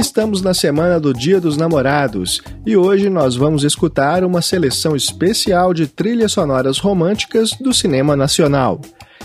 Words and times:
Estamos 0.00 0.40
na 0.40 0.54
semana 0.54 0.98
do 0.98 1.12
Dia 1.12 1.38
dos 1.38 1.58
Namorados 1.58 2.40
e 2.64 2.74
hoje 2.74 3.10
nós 3.10 3.36
vamos 3.36 3.64
escutar 3.64 4.24
uma 4.24 4.40
seleção 4.40 4.96
especial 4.96 5.74
de 5.74 5.86
trilhas 5.86 6.32
sonoras 6.32 6.78
românticas 6.78 7.50
do 7.60 7.74
cinema 7.74 8.16
nacional. 8.16 8.80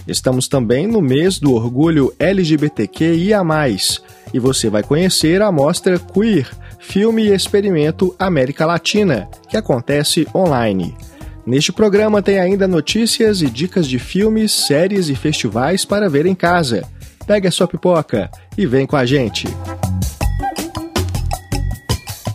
Estamos 0.05 0.49
também 0.49 0.85
no 0.85 1.01
mês 1.01 1.39
do 1.39 1.53
orgulho 1.53 2.13
LGBTQIA+, 2.19 3.41
e 4.33 4.37
você 4.37 4.69
vai 4.69 4.83
conhecer 4.83 5.41
a 5.41 5.49
mostra 5.49 5.97
Queer, 5.97 6.51
Filme 6.77 7.23
e 7.23 7.33
Experimento 7.33 8.13
América 8.19 8.65
Latina, 8.65 9.29
que 9.49 9.55
acontece 9.55 10.27
online. 10.35 10.93
Neste 11.45 11.71
programa 11.71 12.21
tem 12.21 12.37
ainda 12.37 12.67
notícias 12.67 13.41
e 13.41 13.49
dicas 13.49 13.87
de 13.87 13.97
filmes, 13.97 14.51
séries 14.51 15.07
e 15.07 15.15
festivais 15.15 15.85
para 15.85 16.09
ver 16.09 16.25
em 16.25 16.35
casa. 16.35 16.83
Pegue 17.25 17.47
a 17.47 17.51
sua 17.51 17.65
pipoca 17.65 18.29
e 18.57 18.65
vem 18.65 18.85
com 18.85 18.97
a 18.97 19.05
gente. 19.05 19.47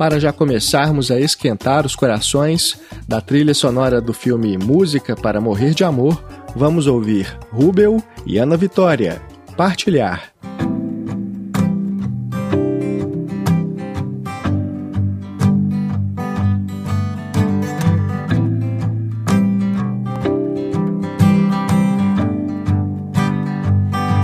Para 0.01 0.19
já 0.19 0.33
começarmos 0.33 1.11
a 1.11 1.21
esquentar 1.21 1.85
os 1.85 1.95
corações 1.95 2.81
da 3.07 3.21
trilha 3.21 3.53
sonora 3.53 4.01
do 4.01 4.15
filme 4.15 4.57
Música 4.57 5.15
para 5.15 5.43
Morrer 5.43 5.75
de 5.75 5.85
Amor, 5.85 6.25
vamos 6.57 6.87
ouvir 6.87 7.39
Rubel 7.53 8.03
e 8.25 8.39
Ana 8.39 8.57
Vitória. 8.57 9.21
Partilhar. 9.59 10.33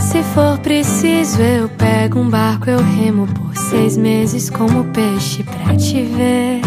Se 0.00 0.22
for 0.32 0.58
preciso, 0.60 1.42
eu 1.42 1.68
pego 1.68 2.18
um 2.18 2.30
barco, 2.30 2.70
eu 2.70 2.78
remo 2.78 3.26
por 3.26 3.45
seis 3.70 3.96
meses 3.96 4.48
como 4.48 4.84
peixe 4.84 5.42
pra 5.42 5.74
te 5.76 6.02
ver. 6.02 6.60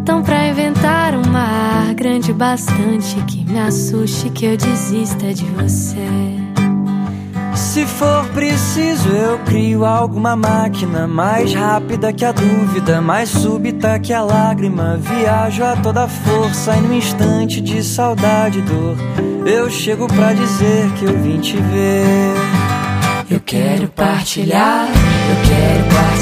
Então, 0.00 0.22
pra 0.22 0.48
inventar 0.48 1.14
um 1.14 1.30
mar 1.30 1.92
grande 1.94 2.32
bastante 2.32 3.16
que 3.26 3.44
me 3.44 3.60
assuste, 3.60 4.30
que 4.30 4.46
eu 4.46 4.56
desista 4.56 5.32
de 5.32 5.44
você. 5.44 6.08
Se 7.54 7.84
for 7.86 8.24
preciso, 8.28 9.08
eu 9.10 9.38
crio 9.40 9.84
alguma 9.84 10.34
máquina 10.34 11.06
mais 11.06 11.52
rápida 11.52 12.12
que 12.12 12.24
a 12.24 12.32
dúvida, 12.32 13.00
mais 13.00 13.28
súbita 13.28 13.98
que 13.98 14.12
a 14.12 14.22
lágrima. 14.22 14.96
Viajo 14.96 15.64
a 15.64 15.76
toda 15.76 16.08
força 16.08 16.76
e 16.76 16.80
no 16.80 16.94
instante 16.94 17.60
de 17.60 17.82
saudade 17.82 18.58
e 18.58 18.62
dor, 18.62 18.96
eu 19.46 19.70
chego 19.70 20.06
pra 20.06 20.32
dizer 20.32 20.90
que 20.92 21.04
eu 21.04 21.18
vim 21.20 21.40
te 21.40 21.56
ver. 21.56 22.34
Eu 23.30 23.40
quero 23.40 23.88
partilhar, 23.88 24.86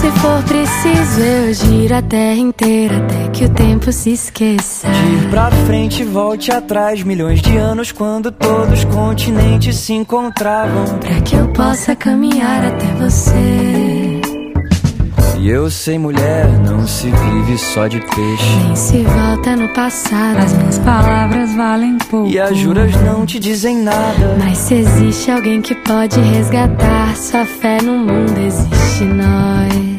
Se 0.00 0.10
for 0.12 0.42
preciso, 0.44 1.20
eu 1.20 1.52
giro 1.52 1.94
a 1.94 2.00
terra 2.00 2.38
inteira 2.38 2.96
até 2.96 3.28
que 3.28 3.44
o 3.44 3.50
tempo 3.50 3.92
se 3.92 4.12
esqueça. 4.12 4.88
De 4.88 5.26
ir 5.26 5.28
pra 5.28 5.50
frente, 5.50 6.02
volte 6.04 6.50
atrás, 6.50 7.02
milhões 7.02 7.42
de 7.42 7.54
anos 7.58 7.92
quando 7.92 8.32
todos 8.32 8.78
os 8.78 8.84
continentes 8.86 9.76
se 9.76 9.92
encontravam. 9.92 10.86
Pra 11.00 11.20
que 11.20 11.36
eu 11.36 11.48
possa 11.48 11.94
caminhar 11.94 12.64
até 12.64 12.86
você. 12.94 14.20
E 15.38 15.50
eu 15.50 15.70
sei, 15.70 15.98
mulher, 15.98 16.48
não 16.66 16.86
se 16.86 17.10
vive 17.10 17.58
só 17.58 17.86
de 17.86 18.00
peixe. 18.00 18.56
Nem 18.64 18.76
se 18.76 19.02
volta 19.02 19.54
no 19.54 19.68
passado. 19.74 20.38
As 20.38 20.52
minhas 20.54 20.78
palavras 20.78 21.54
valem 21.54 21.98
pouco. 22.10 22.26
E 22.26 22.38
as 22.38 22.56
juras 22.56 22.94
não 23.02 23.26
te 23.26 23.38
dizem 23.38 23.76
nada. 23.76 24.36
Mas 24.38 24.56
se 24.56 24.74
existe 24.74 25.30
alguém 25.30 25.60
que 25.60 25.74
pode 25.74 26.18
resgatar 26.20 27.14
sua 27.16 27.44
fé 27.44 27.82
no 27.82 27.98
mundo, 27.98 28.38
existe 28.38 29.04
nós. 29.04 29.89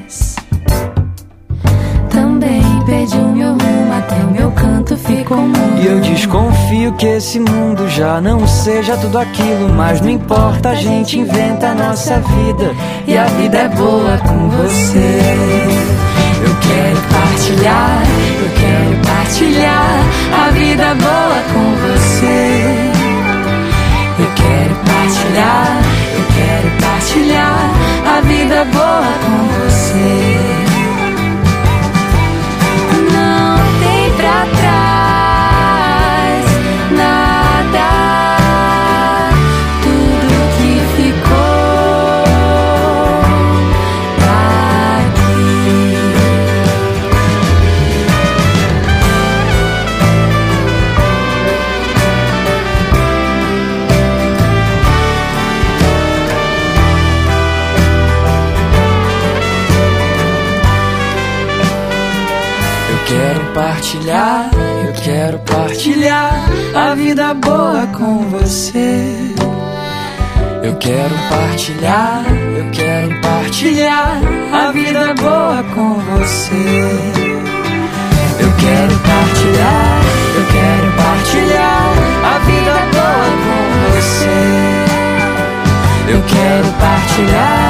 Perdi 2.91 3.15
o 3.15 3.27
meu 3.29 3.51
rumo, 3.51 3.93
até 3.97 4.15
o 4.15 4.31
meu 4.31 4.51
canto 4.51 4.97
ficou 4.97 5.37
mudo. 5.37 5.81
E 5.81 5.87
eu 5.87 6.01
desconfio 6.01 6.91
que 6.93 7.05
esse 7.05 7.39
mundo 7.39 7.87
já 7.87 8.19
não 8.19 8.45
seja 8.45 8.97
tudo 8.97 9.17
aquilo. 9.17 9.69
Mas 9.69 10.01
não 10.01 10.09
importa, 10.09 10.71
a 10.71 10.75
gente 10.75 11.17
inventa 11.17 11.69
a 11.69 11.73
nossa 11.73 12.19
vida. 12.19 12.75
E 13.07 13.17
a 13.17 13.23
vida 13.25 13.59
é 13.59 13.69
boa 13.69 14.17
com 14.17 14.49
você. 14.49 16.10
Quero 86.51 86.69
partilhar, 86.73 87.60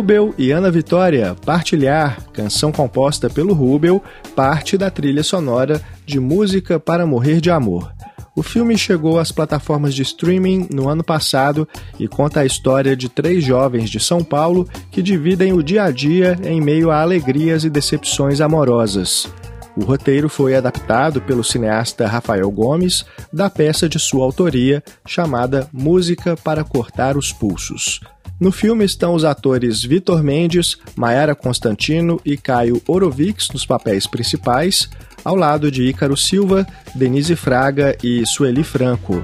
Rubel 0.00 0.34
e 0.38 0.50
Ana 0.50 0.70
Vitória, 0.70 1.36
Partilhar, 1.44 2.24
canção 2.32 2.72
composta 2.72 3.28
pelo 3.28 3.52
Rubel, 3.52 4.02
parte 4.34 4.78
da 4.78 4.90
trilha 4.90 5.22
sonora 5.22 5.78
de 6.06 6.18
Música 6.18 6.80
para 6.80 7.04
Morrer 7.04 7.38
de 7.38 7.50
Amor. 7.50 7.92
O 8.34 8.42
filme 8.42 8.78
chegou 8.78 9.18
às 9.18 9.30
plataformas 9.30 9.94
de 9.94 10.00
streaming 10.00 10.68
no 10.72 10.88
ano 10.88 11.04
passado 11.04 11.68
e 11.98 12.08
conta 12.08 12.40
a 12.40 12.46
história 12.46 12.96
de 12.96 13.10
três 13.10 13.44
jovens 13.44 13.90
de 13.90 14.00
São 14.00 14.24
Paulo 14.24 14.66
que 14.90 15.02
dividem 15.02 15.52
o 15.52 15.62
dia 15.62 15.84
a 15.84 15.90
dia 15.90 16.38
em 16.44 16.62
meio 16.62 16.90
a 16.90 17.02
alegrias 17.02 17.64
e 17.64 17.68
decepções 17.68 18.40
amorosas. 18.40 19.28
O 19.76 19.84
roteiro 19.84 20.30
foi 20.30 20.56
adaptado 20.56 21.20
pelo 21.20 21.44
cineasta 21.44 22.06
Rafael 22.06 22.50
Gomes 22.50 23.04
da 23.30 23.50
peça 23.50 23.86
de 23.86 23.98
sua 23.98 24.24
autoria 24.24 24.82
chamada 25.06 25.68
Música 25.70 26.38
para 26.38 26.64
Cortar 26.64 27.18
os 27.18 27.34
Pulsos. 27.34 28.00
No 28.40 28.50
filme 28.50 28.86
estão 28.86 29.14
os 29.14 29.22
atores 29.22 29.84
Vitor 29.84 30.22
Mendes, 30.22 30.78
Mayara 30.96 31.34
Constantino 31.34 32.18
e 32.24 32.38
Caio 32.38 32.80
Orovix 32.88 33.50
nos 33.52 33.66
papéis 33.66 34.06
principais, 34.06 34.88
ao 35.22 35.36
lado 35.36 35.70
de 35.70 35.82
Ícaro 35.82 36.16
Silva, 36.16 36.66
Denise 36.94 37.36
Fraga 37.36 37.94
e 38.02 38.24
Sueli 38.24 38.64
Franco. 38.64 39.22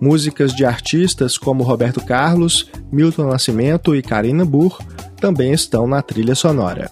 Músicas 0.00 0.54
de 0.54 0.64
artistas 0.64 1.36
como 1.36 1.62
Roberto 1.62 2.00
Carlos, 2.00 2.70
Milton 2.90 3.28
Nascimento 3.28 3.94
e 3.94 4.00
Karina 4.00 4.46
Burr 4.46 4.80
também 5.20 5.52
estão 5.52 5.86
na 5.86 6.00
trilha 6.00 6.34
sonora. 6.34 6.90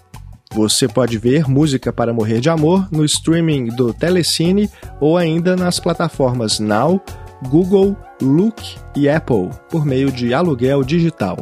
Você 0.53 0.87
pode 0.87 1.17
ver 1.17 1.49
Música 1.49 1.91
para 1.91 2.13
Morrer 2.13 2.39
de 2.39 2.49
Amor 2.51 2.87
no 2.91 3.03
streaming 3.03 3.65
do 3.75 3.91
Telecine 3.91 4.69
ou 5.01 5.17
ainda 5.17 5.55
nas 5.55 5.79
plataformas 5.79 6.59
Now, 6.59 7.03
Google, 7.49 7.95
Look 8.21 8.61
e 8.95 9.09
Apple 9.09 9.49
por 9.69 9.85
meio 9.85 10.11
de 10.11 10.33
aluguel 10.33 10.83
digital. 10.83 11.37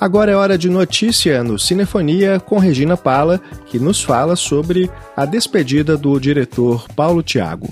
Agora 0.00 0.32
é 0.32 0.34
hora 0.34 0.58
de 0.58 0.68
notícia 0.68 1.42
no 1.42 1.58
Cinefonia 1.58 2.40
com 2.40 2.58
Regina 2.58 2.96
Pala, 2.96 3.40
que 3.66 3.78
nos 3.78 4.02
fala 4.02 4.36
sobre 4.36 4.90
a 5.16 5.24
despedida 5.24 5.96
do 5.96 6.18
diretor 6.18 6.86
Paulo 6.94 7.22
Tiago. 7.22 7.68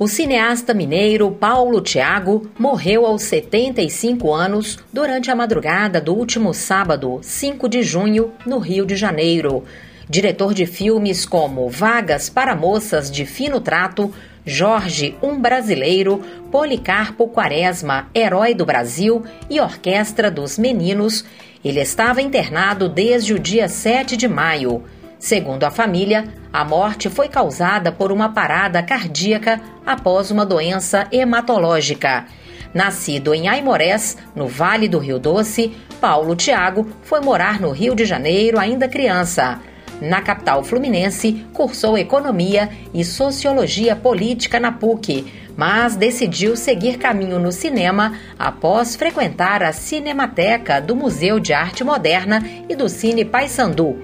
O 0.00 0.08
cineasta 0.08 0.72
mineiro 0.72 1.30
Paulo 1.30 1.78
Tiago 1.82 2.50
morreu 2.58 3.04
aos 3.04 3.22
75 3.22 4.32
anos 4.32 4.78
durante 4.90 5.30
a 5.30 5.36
madrugada 5.36 6.00
do 6.00 6.14
último 6.14 6.54
sábado, 6.54 7.20
5 7.22 7.68
de 7.68 7.82
junho, 7.82 8.32
no 8.46 8.58
Rio 8.58 8.86
de 8.86 8.96
Janeiro. 8.96 9.62
Diretor 10.10 10.52
de 10.52 10.66
filmes 10.66 11.24
como 11.24 11.68
Vagas 11.68 12.28
para 12.28 12.56
Moças 12.56 13.08
de 13.08 13.24
Fino 13.24 13.60
Trato, 13.60 14.12
Jorge, 14.44 15.16
um 15.22 15.40
brasileiro, 15.40 16.20
Policarpo 16.50 17.28
Quaresma, 17.28 18.08
herói 18.12 18.52
do 18.52 18.66
Brasil 18.66 19.24
e 19.48 19.60
Orquestra 19.60 20.28
dos 20.28 20.58
Meninos, 20.58 21.24
ele 21.64 21.78
estava 21.78 22.20
internado 22.20 22.88
desde 22.88 23.34
o 23.34 23.38
dia 23.38 23.68
7 23.68 24.16
de 24.16 24.26
maio. 24.26 24.82
Segundo 25.16 25.62
a 25.62 25.70
família, 25.70 26.24
a 26.52 26.64
morte 26.64 27.08
foi 27.08 27.28
causada 27.28 27.92
por 27.92 28.10
uma 28.10 28.30
parada 28.30 28.82
cardíaca 28.82 29.60
após 29.86 30.32
uma 30.32 30.44
doença 30.44 31.06
hematológica. 31.12 32.26
Nascido 32.74 33.32
em 33.32 33.46
Aimorés, 33.46 34.16
no 34.34 34.48
Vale 34.48 34.88
do 34.88 34.98
Rio 34.98 35.20
Doce, 35.20 35.72
Paulo 36.00 36.34
Tiago 36.34 36.88
foi 37.00 37.20
morar 37.20 37.60
no 37.60 37.70
Rio 37.70 37.94
de 37.94 38.04
Janeiro 38.04 38.58
ainda 38.58 38.88
criança. 38.88 39.60
Na 40.00 40.22
capital 40.22 40.64
fluminense, 40.64 41.44
cursou 41.52 41.98
Economia 41.98 42.70
e 42.94 43.04
Sociologia 43.04 43.94
Política 43.94 44.58
na 44.58 44.72
PUC, 44.72 45.26
mas 45.56 45.94
decidiu 45.94 46.56
seguir 46.56 46.96
caminho 46.96 47.38
no 47.38 47.52
cinema 47.52 48.14
após 48.38 48.96
frequentar 48.96 49.62
a 49.62 49.72
Cinemateca 49.72 50.80
do 50.80 50.96
Museu 50.96 51.38
de 51.38 51.52
Arte 51.52 51.84
Moderna 51.84 52.42
e 52.66 52.74
do 52.74 52.88
Cine 52.88 53.26
Paysandu. 53.26 53.98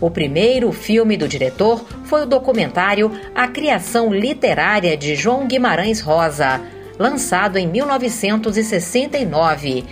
O 0.00 0.08
primeiro 0.08 0.70
filme 0.72 1.16
do 1.16 1.26
diretor 1.26 1.84
foi 2.04 2.22
o 2.22 2.26
documentário 2.26 3.10
A 3.34 3.48
Criação 3.48 4.14
Literária 4.14 4.96
de 4.96 5.16
João 5.16 5.48
Guimarães 5.48 6.00
Rosa, 6.00 6.60
lançado 6.98 7.58
em 7.58 7.66
1969. 7.66 9.84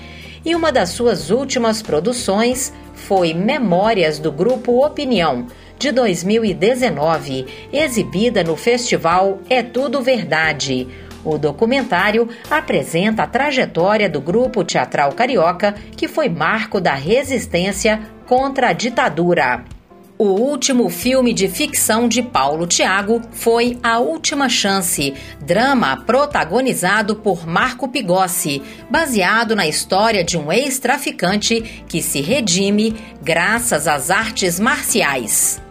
E 0.45 0.55
uma 0.55 0.71
das 0.71 0.91
suas 0.91 1.31
últimas 1.31 1.83
produções 1.83 2.73
foi 2.99 3.33
Memórias 3.33 4.19
do 4.19 4.31
Grupo 4.31 4.85
Opinião, 4.85 5.47
de 5.79 5.93
2019, 5.93 7.47
exibida 7.73 8.43
no 8.43 8.57
festival 8.57 9.39
É 9.49 9.63
Tudo 9.63 10.03
Verdade. 10.03 10.89
O 11.25 11.39
documentário 11.39 12.29
apresenta 12.51 13.23
a 13.23 13.27
trajetória 13.27 14.09
do 14.09 14.21
grupo 14.21 14.65
teatral 14.65 15.13
carioca, 15.13 15.75
que 15.97 16.09
foi 16.09 16.29
marco 16.29 16.81
da 16.81 16.95
resistência 16.95 18.01
contra 18.27 18.69
a 18.69 18.73
ditadura. 18.73 19.78
O 20.19 20.31
último 20.31 20.91
filme 20.91 21.33
de 21.33 21.47
ficção 21.47 22.09
de 22.09 22.21
Paulo 22.21 22.67
Tiago 22.67 23.23
foi 23.31 23.79
A 23.85 24.01
Última 24.01 24.49
Chance, 24.49 25.15
drama 25.41 25.97
protagonizado 25.97 27.15
por 27.15 27.47
Marco 27.47 27.87
Pigossi, 27.87 28.61
baseado 28.91 29.55
na 29.55 29.69
história 29.69 30.25
de 30.25 30.37
um 30.37 30.51
ex-traficante 30.51 31.85
que 31.87 32.03
se 32.03 32.21
redime 32.21 32.97
graças 33.23 33.87
às 33.87 34.11
artes 34.11 34.59
marciais. 34.59 35.63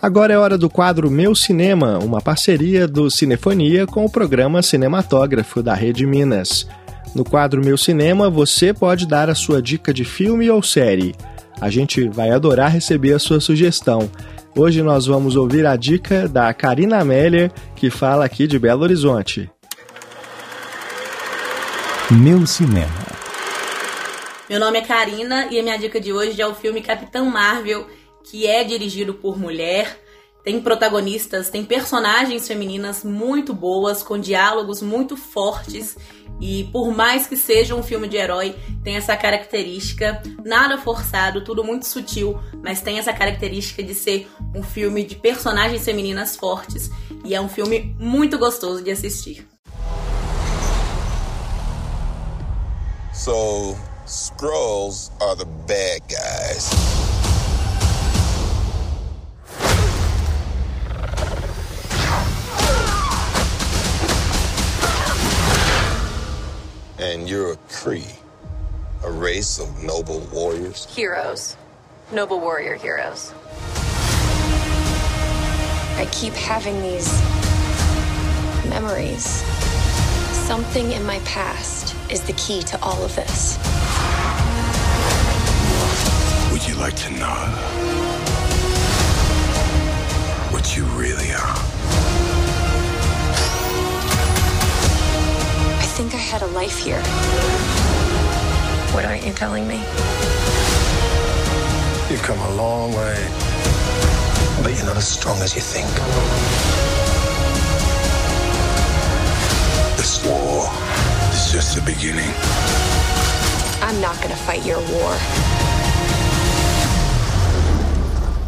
Agora 0.02 0.32
é 0.32 0.38
hora 0.38 0.56
do 0.56 0.70
quadro 0.70 1.10
Meu 1.10 1.34
Cinema, 1.34 1.98
uma 1.98 2.22
parceria 2.22 2.88
do 2.88 3.10
Cinefonia 3.10 3.86
com 3.86 4.06
o 4.06 4.10
programa 4.10 4.62
Cinematógrafo 4.62 5.62
da 5.62 5.74
Rede 5.74 6.06
Minas. 6.06 6.66
No 7.14 7.22
quadro 7.22 7.62
Meu 7.62 7.76
Cinema, 7.76 8.30
você 8.30 8.72
pode 8.72 9.06
dar 9.06 9.28
a 9.28 9.34
sua 9.34 9.60
dica 9.60 9.92
de 9.92 10.04
filme 10.04 10.48
ou 10.48 10.62
série. 10.62 11.14
A 11.60 11.68
gente 11.68 12.08
vai 12.08 12.30
adorar 12.30 12.72
receber 12.72 13.12
a 13.12 13.18
sua 13.18 13.40
sugestão. 13.40 14.10
Hoje 14.56 14.82
nós 14.82 15.06
vamos 15.06 15.36
ouvir 15.36 15.66
a 15.66 15.76
dica 15.76 16.26
da 16.26 16.52
Karina 16.54 17.00
Amélia, 17.00 17.52
que 17.76 17.90
fala 17.90 18.24
aqui 18.24 18.46
de 18.46 18.58
Belo 18.58 18.82
Horizonte. 18.82 19.50
Meu 22.10 22.46
Cinema. 22.46 23.09
Meu 24.50 24.58
nome 24.58 24.78
é 24.78 24.82
Karina 24.82 25.46
e 25.48 25.60
a 25.60 25.62
minha 25.62 25.78
dica 25.78 26.00
de 26.00 26.12
hoje 26.12 26.42
é 26.42 26.44
o 26.44 26.56
filme 26.56 26.82
Capitão 26.82 27.24
Marvel, 27.26 27.86
que 28.24 28.48
é 28.48 28.64
dirigido 28.64 29.14
por 29.14 29.38
mulher. 29.38 29.96
Tem 30.42 30.60
protagonistas, 30.60 31.48
tem 31.48 31.64
personagens 31.64 32.48
femininas 32.48 33.04
muito 33.04 33.54
boas, 33.54 34.02
com 34.02 34.18
diálogos 34.18 34.82
muito 34.82 35.16
fortes. 35.16 35.96
E 36.40 36.64
por 36.72 36.90
mais 36.92 37.28
que 37.28 37.36
seja 37.36 37.76
um 37.76 37.82
filme 37.84 38.08
de 38.08 38.16
herói, 38.16 38.56
tem 38.82 38.96
essa 38.96 39.16
característica, 39.16 40.20
nada 40.44 40.76
forçado, 40.78 41.44
tudo 41.44 41.62
muito 41.62 41.86
sutil, 41.86 42.36
mas 42.60 42.80
tem 42.80 42.98
essa 42.98 43.12
característica 43.12 43.84
de 43.84 43.94
ser 43.94 44.28
um 44.52 44.64
filme 44.64 45.04
de 45.04 45.14
personagens 45.14 45.84
femininas 45.84 46.34
fortes. 46.34 46.90
E 47.24 47.36
é 47.36 47.40
um 47.40 47.48
filme 47.48 47.94
muito 48.00 48.36
gostoso 48.36 48.82
de 48.82 48.90
assistir. 48.90 49.46
So, 53.12 53.76
Scrolls 54.10 55.12
are 55.20 55.36
the 55.36 55.44
bad 55.68 56.00
guys. 56.08 56.74
And 66.98 67.30
you're 67.30 67.52
a 67.52 67.56
Cree, 67.68 68.04
a 69.04 69.12
race 69.12 69.60
of 69.60 69.80
noble 69.84 70.18
warriors. 70.32 70.92
Heroes. 70.92 71.56
Noble 72.10 72.40
warrior 72.40 72.74
heroes. 72.74 73.32
I 75.96 76.08
keep 76.10 76.32
having 76.32 76.82
these 76.82 77.08
memories. 78.68 79.24
Something 80.48 80.90
in 80.90 81.06
my 81.06 81.20
past 81.20 81.79
is 82.10 82.22
the 82.22 82.32
key 82.32 82.60
to 82.62 82.82
all 82.82 83.04
of 83.04 83.14
this. 83.14 83.56
Would 86.50 86.66
you 86.66 86.74
like 86.74 86.96
to 86.96 87.10
know 87.12 87.36
what 90.50 90.76
you 90.76 90.84
really 90.86 91.30
are? 91.30 91.58
I 95.78 95.86
think 95.94 96.14
I 96.14 96.18
had 96.18 96.42
a 96.42 96.48
life 96.48 96.78
here. 96.78 97.00
What 98.92 99.04
aren't 99.04 99.24
you 99.24 99.32
telling 99.32 99.68
me? 99.68 99.76
You've 102.10 102.22
come 102.22 102.40
a 102.40 102.54
long 102.56 102.92
way, 102.92 103.24
but 104.64 104.74
you're 104.76 104.86
not 104.86 104.96
as 104.96 105.06
strong 105.06 105.38
as 105.42 105.54
you 105.54 105.60
think. 105.60 105.86
This 109.96 110.26
war 110.26 110.89
is 111.40 111.52
just 111.52 111.74
the 111.76 111.82
beginning. 111.82 112.30
I'm 113.82 114.00
not 114.00 114.20
gonna 114.20 114.36
fight 114.36 114.64
your 114.64 114.78
war. 114.92 115.12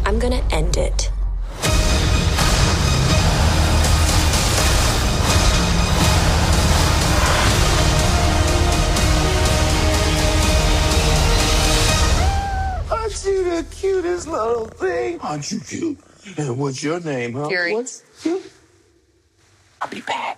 I'm 0.05 0.19
gonna 0.19 0.43
end 0.51 0.77
it. 0.77 1.09
Aren't 12.91 13.25
you 13.25 13.43
the 13.43 13.65
cutest 13.71 14.27
little 14.27 14.65
thing? 14.65 15.19
Aren't 15.21 15.51
you 15.51 15.59
cute? 15.59 15.97
And 16.37 16.57
what's 16.57 16.83
your 16.83 16.99
name, 16.99 17.33
huh? 17.33 17.47
Fury. 17.47 17.73
What's 17.73 18.03
cute? 18.21 18.51
I'll 19.81 19.89
be 19.89 20.01
back. 20.01 20.37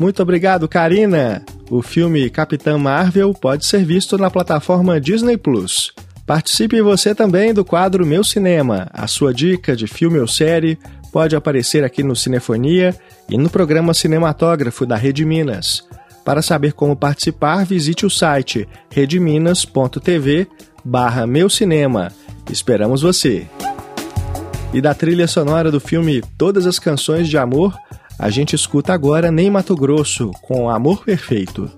Muito 0.00 0.22
obrigado, 0.22 0.66
Karina. 0.66 1.44
O 1.68 1.82
filme 1.82 2.30
Capitã 2.30 2.78
Marvel 2.78 3.34
pode 3.34 3.66
ser 3.66 3.84
visto 3.84 4.16
na 4.16 4.30
plataforma 4.30 4.98
Disney 4.98 5.36
Plus. 5.36 5.92
Participe 6.26 6.80
você 6.80 7.14
também 7.14 7.52
do 7.52 7.66
quadro 7.66 8.06
Meu 8.06 8.24
Cinema. 8.24 8.88
A 8.94 9.06
sua 9.06 9.34
dica 9.34 9.76
de 9.76 9.86
filme 9.86 10.18
ou 10.18 10.26
série 10.26 10.78
pode 11.12 11.36
aparecer 11.36 11.84
aqui 11.84 12.02
no 12.02 12.16
Cinefonia 12.16 12.96
e 13.28 13.36
no 13.36 13.50
programa 13.50 13.92
Cinematógrafo 13.92 14.86
da 14.86 14.96
Rede 14.96 15.22
Minas. 15.26 15.86
Para 16.24 16.40
saber 16.40 16.72
como 16.72 16.96
participar, 16.96 17.66
visite 17.66 18.06
o 18.06 18.10
site 18.10 18.66
redeminas.tv 18.90 20.46
barra 20.82 21.26
Meu 21.26 21.50
Cinema. 21.50 22.10
Esperamos 22.50 23.02
você! 23.02 23.46
E 24.72 24.80
da 24.80 24.94
trilha 24.94 25.26
sonora 25.26 25.70
do 25.70 25.78
filme 25.78 26.22
Todas 26.38 26.66
as 26.66 26.78
Canções 26.78 27.28
de 27.28 27.36
Amor, 27.36 27.76
a 28.20 28.28
gente 28.28 28.54
escuta 28.54 28.92
agora 28.92 29.30
Nem 29.30 29.50
Mato 29.50 29.74
Grosso, 29.74 30.30
com 30.42 30.68
Amor 30.68 31.02
Perfeito. 31.04 31.70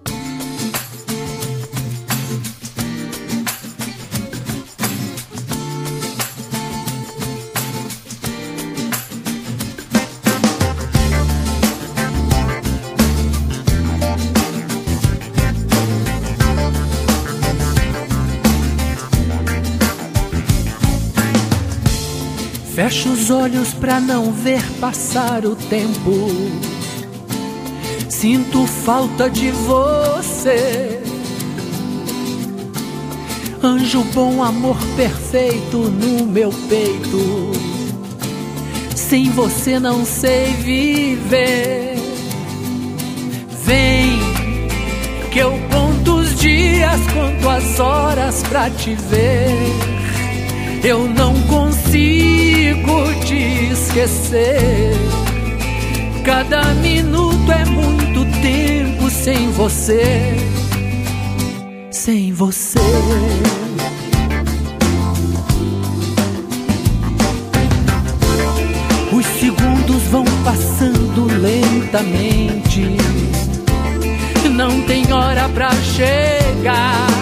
Olhos 23.32 23.72
pra 23.74 23.98
não 23.98 24.30
ver 24.30 24.62
passar 24.78 25.44
o 25.44 25.56
tempo. 25.56 26.28
Sinto 28.08 28.66
falta 28.66 29.28
de 29.28 29.50
você. 29.50 31.02
Anjo 33.62 34.04
bom, 34.14 34.42
amor 34.42 34.76
perfeito 34.96 35.78
no 35.78 36.26
meu 36.26 36.52
peito. 36.68 37.52
Sem 38.94 39.30
você 39.30 39.78
não 39.80 40.04
sei 40.04 40.52
viver. 40.54 41.94
Vem, 43.64 44.18
que 45.30 45.38
eu 45.38 45.52
conto 45.70 46.16
os 46.16 46.38
dias, 46.38 47.00
conto 47.12 47.48
as 47.48 47.80
horas 47.80 48.42
pra 48.44 48.68
te 48.70 48.94
ver. 48.94 49.56
Eu 50.84 51.08
não 51.08 51.34
consigo 51.42 52.31
te 53.24 53.72
esquecer. 53.72 54.92
Cada 56.24 56.62
minuto 56.74 57.50
é 57.50 57.64
muito 57.64 58.24
tempo 58.40 59.10
sem 59.10 59.50
você. 59.50 60.36
Sem 61.90 62.32
você. 62.32 62.78
Os 69.12 69.26
segundos 69.26 70.02
vão 70.10 70.24
passando 70.44 71.26
lentamente. 71.40 72.96
Não 74.50 74.82
tem 74.82 75.12
hora 75.12 75.48
pra 75.48 75.70
chegar. 75.72 77.21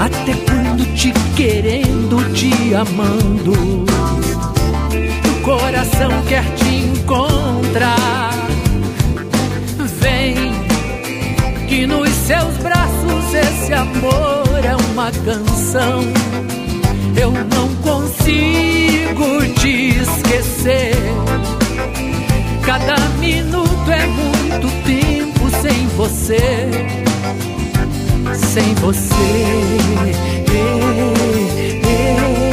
Até 0.00 0.32
quando 0.32 0.82
te 0.94 1.12
querendo, 1.36 2.32
te 2.32 2.74
amando, 2.74 3.52
o 3.52 5.42
coração 5.42 6.10
quer 6.26 6.42
te 6.54 6.74
encontrar. 6.74 8.30
Vem, 10.00 10.36
que 11.68 11.86
nos 11.86 12.08
seus 12.08 12.56
braços 12.62 13.34
esse 13.34 13.74
amor 13.74 14.64
é 14.64 14.74
uma 14.90 15.10
canção. 15.10 16.00
Eu 17.14 17.32
não 17.32 17.68
consigo 17.82 19.54
te 19.60 19.98
esquecer. 19.98 20.96
Cada 22.64 22.96
minuto 23.18 23.90
é 23.90 24.06
muito 24.06 24.82
tempo 24.82 25.50
sem 25.60 25.86
você 25.88 26.99
sem 28.40 28.74
você. 28.76 29.14
Eu 30.52 32.49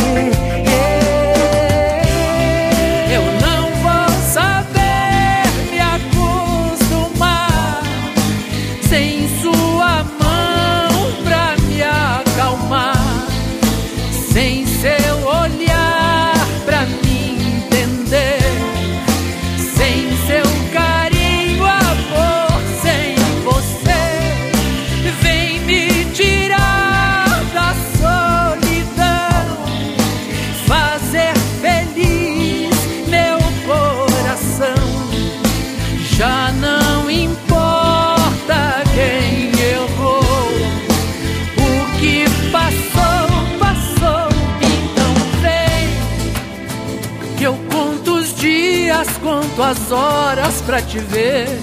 conto 49.67 49.67
as 49.67 49.91
horas 49.91 50.61
pra 50.61 50.81
te 50.81 50.99
ver. 50.99 51.59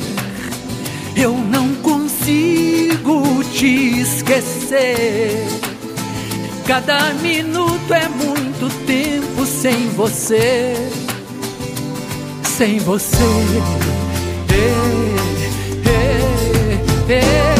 Eu 1.17 1.33
não 1.33 1.75
consigo 1.77 3.43
te 3.53 4.01
esquecer. 4.01 5.47
Cada 6.67 7.15
minuto 7.15 7.93
é 7.93 8.07
muito 8.09 8.69
tempo 8.87 9.47
sem 9.47 9.89
você. 9.91 10.75
Sem 12.43 12.79
você. 12.81 13.17
É, 14.51 14.65
é, 17.11 17.15
é. 17.15 17.54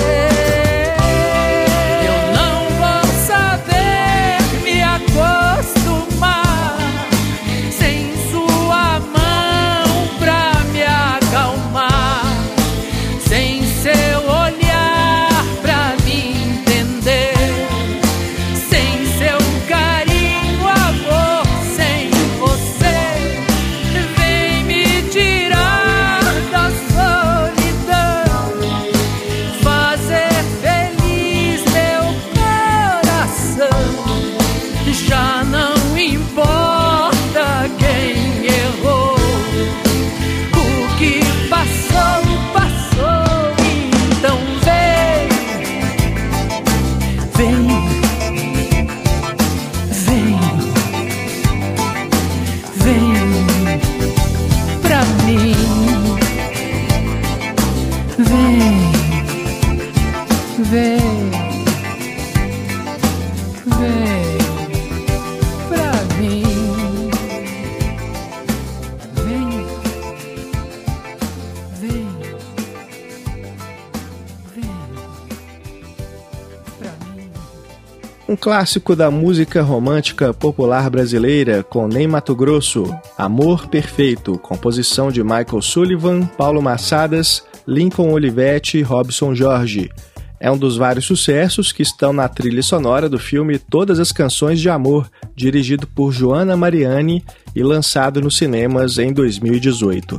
Clássico 78.45 78.95
da 78.95 79.11
música 79.11 79.63
romântica 79.63 80.35
popular 80.35 80.91
brasileira 80.91 81.63
com 81.63 81.89
Ney 81.89 82.07
Mato 82.07 82.37
Grosso, 82.37 82.85
Amor 83.17 83.67
Perfeito, 83.69 84.39
composição 84.39 85.11
de 85.11 85.23
Michael 85.23 85.63
Sullivan, 85.63 86.27
Paulo 86.27 86.61
Massadas, 86.61 87.43
Lincoln 87.67 88.13
Olivetti 88.13 88.77
e 88.77 88.83
Robson 88.83 89.35
Jorge. 89.35 89.91
É 90.39 90.51
um 90.51 90.59
dos 90.59 90.77
vários 90.77 91.07
sucessos 91.07 91.73
que 91.73 91.83
estão 91.83 92.13
na 92.13 92.29
trilha 92.29 92.63
sonora 92.63 93.09
do 93.09 93.19
filme 93.19 93.59
Todas 93.59 93.99
as 93.99 94.13
Canções 94.13 94.61
de 94.61 94.69
Amor, 94.69 95.11
dirigido 95.35 95.87
por 95.87 96.13
Joana 96.13 96.55
Mariani 96.55 97.25
e 97.57 97.63
lançado 97.63 98.21
nos 98.21 98.37
cinemas 98.37 98.99
em 98.99 99.11
2018. 99.11 100.19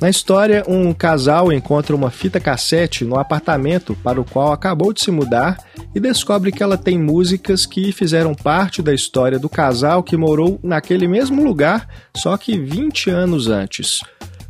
Na 0.00 0.10
história, 0.10 0.64
um 0.66 0.92
casal 0.92 1.52
encontra 1.52 1.94
uma 1.94 2.10
fita 2.10 2.40
cassete 2.40 3.04
no 3.04 3.16
apartamento 3.16 3.94
para 4.02 4.20
o 4.20 4.24
qual 4.24 4.52
acabou 4.52 4.92
de 4.92 5.00
se 5.00 5.10
mudar 5.10 5.56
e 5.94 6.00
descobre 6.00 6.50
que 6.50 6.62
ela 6.62 6.76
tem 6.76 6.98
músicas 6.98 7.64
que 7.64 7.92
fizeram 7.92 8.34
parte 8.34 8.82
da 8.82 8.92
história 8.92 9.38
do 9.38 9.48
casal 9.48 10.02
que 10.02 10.16
morou 10.16 10.58
naquele 10.62 11.06
mesmo 11.06 11.44
lugar, 11.44 11.88
só 12.16 12.36
que 12.36 12.58
20 12.58 13.08
anos 13.10 13.48
antes. 13.48 14.00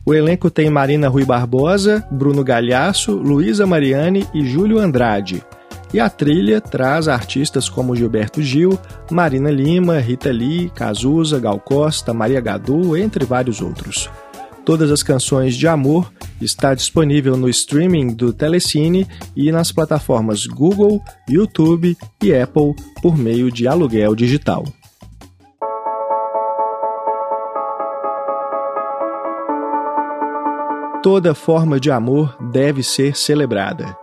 O 0.06 0.14
elenco 0.14 0.50
tem 0.50 0.70
Marina 0.70 1.08
Rui 1.08 1.24
Barbosa, 1.24 2.06
Bruno 2.10 2.42
Galhaço, 2.42 3.12
Luísa 3.12 3.66
Mariani 3.66 4.26
e 4.34 4.46
Júlio 4.46 4.78
Andrade. 4.78 5.42
E 5.92 6.00
a 6.00 6.10
trilha 6.10 6.60
traz 6.60 7.06
artistas 7.06 7.68
como 7.68 7.94
Gilberto 7.94 8.42
Gil, 8.42 8.78
Marina 9.10 9.50
Lima, 9.50 9.98
Rita 10.00 10.32
Lee, 10.32 10.70
Cazuza, 10.74 11.38
Gal 11.38 11.60
Costa, 11.60 12.12
Maria 12.12 12.40
Gadu, 12.40 12.96
entre 12.96 13.24
vários 13.24 13.62
outros. 13.62 14.10
Todas 14.64 14.90
as 14.90 15.02
canções 15.02 15.54
de 15.54 15.68
amor 15.68 16.10
está 16.40 16.74
disponível 16.74 17.36
no 17.36 17.50
streaming 17.50 18.14
do 18.14 18.32
Telecine 18.32 19.06
e 19.36 19.52
nas 19.52 19.70
plataformas 19.70 20.46
Google, 20.46 21.02
YouTube 21.28 21.96
e 22.22 22.34
Apple 22.34 22.74
por 23.02 23.16
meio 23.16 23.50
de 23.50 23.68
aluguel 23.68 24.14
digital. 24.14 24.64
Toda 31.02 31.34
forma 31.34 31.78
de 31.78 31.90
amor 31.90 32.34
deve 32.50 32.82
ser 32.82 33.14
celebrada. 33.14 33.94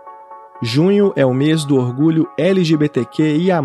Junho 0.62 1.12
é 1.16 1.26
o 1.26 1.34
mês 1.34 1.64
do 1.64 1.76
orgulho 1.76 2.28
LGBTQIA+, 2.38 3.60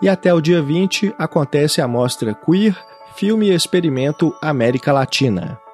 e 0.00 0.08
até 0.08 0.32
o 0.32 0.40
dia 0.40 0.62
20 0.62 1.12
acontece 1.18 1.80
a 1.80 1.88
mostra 1.88 2.32
Queer 2.32 2.76
Filme 3.16 3.48
e 3.48 3.54
Experimento 3.54 4.32
América 4.40 4.92
Latina. 4.92 5.65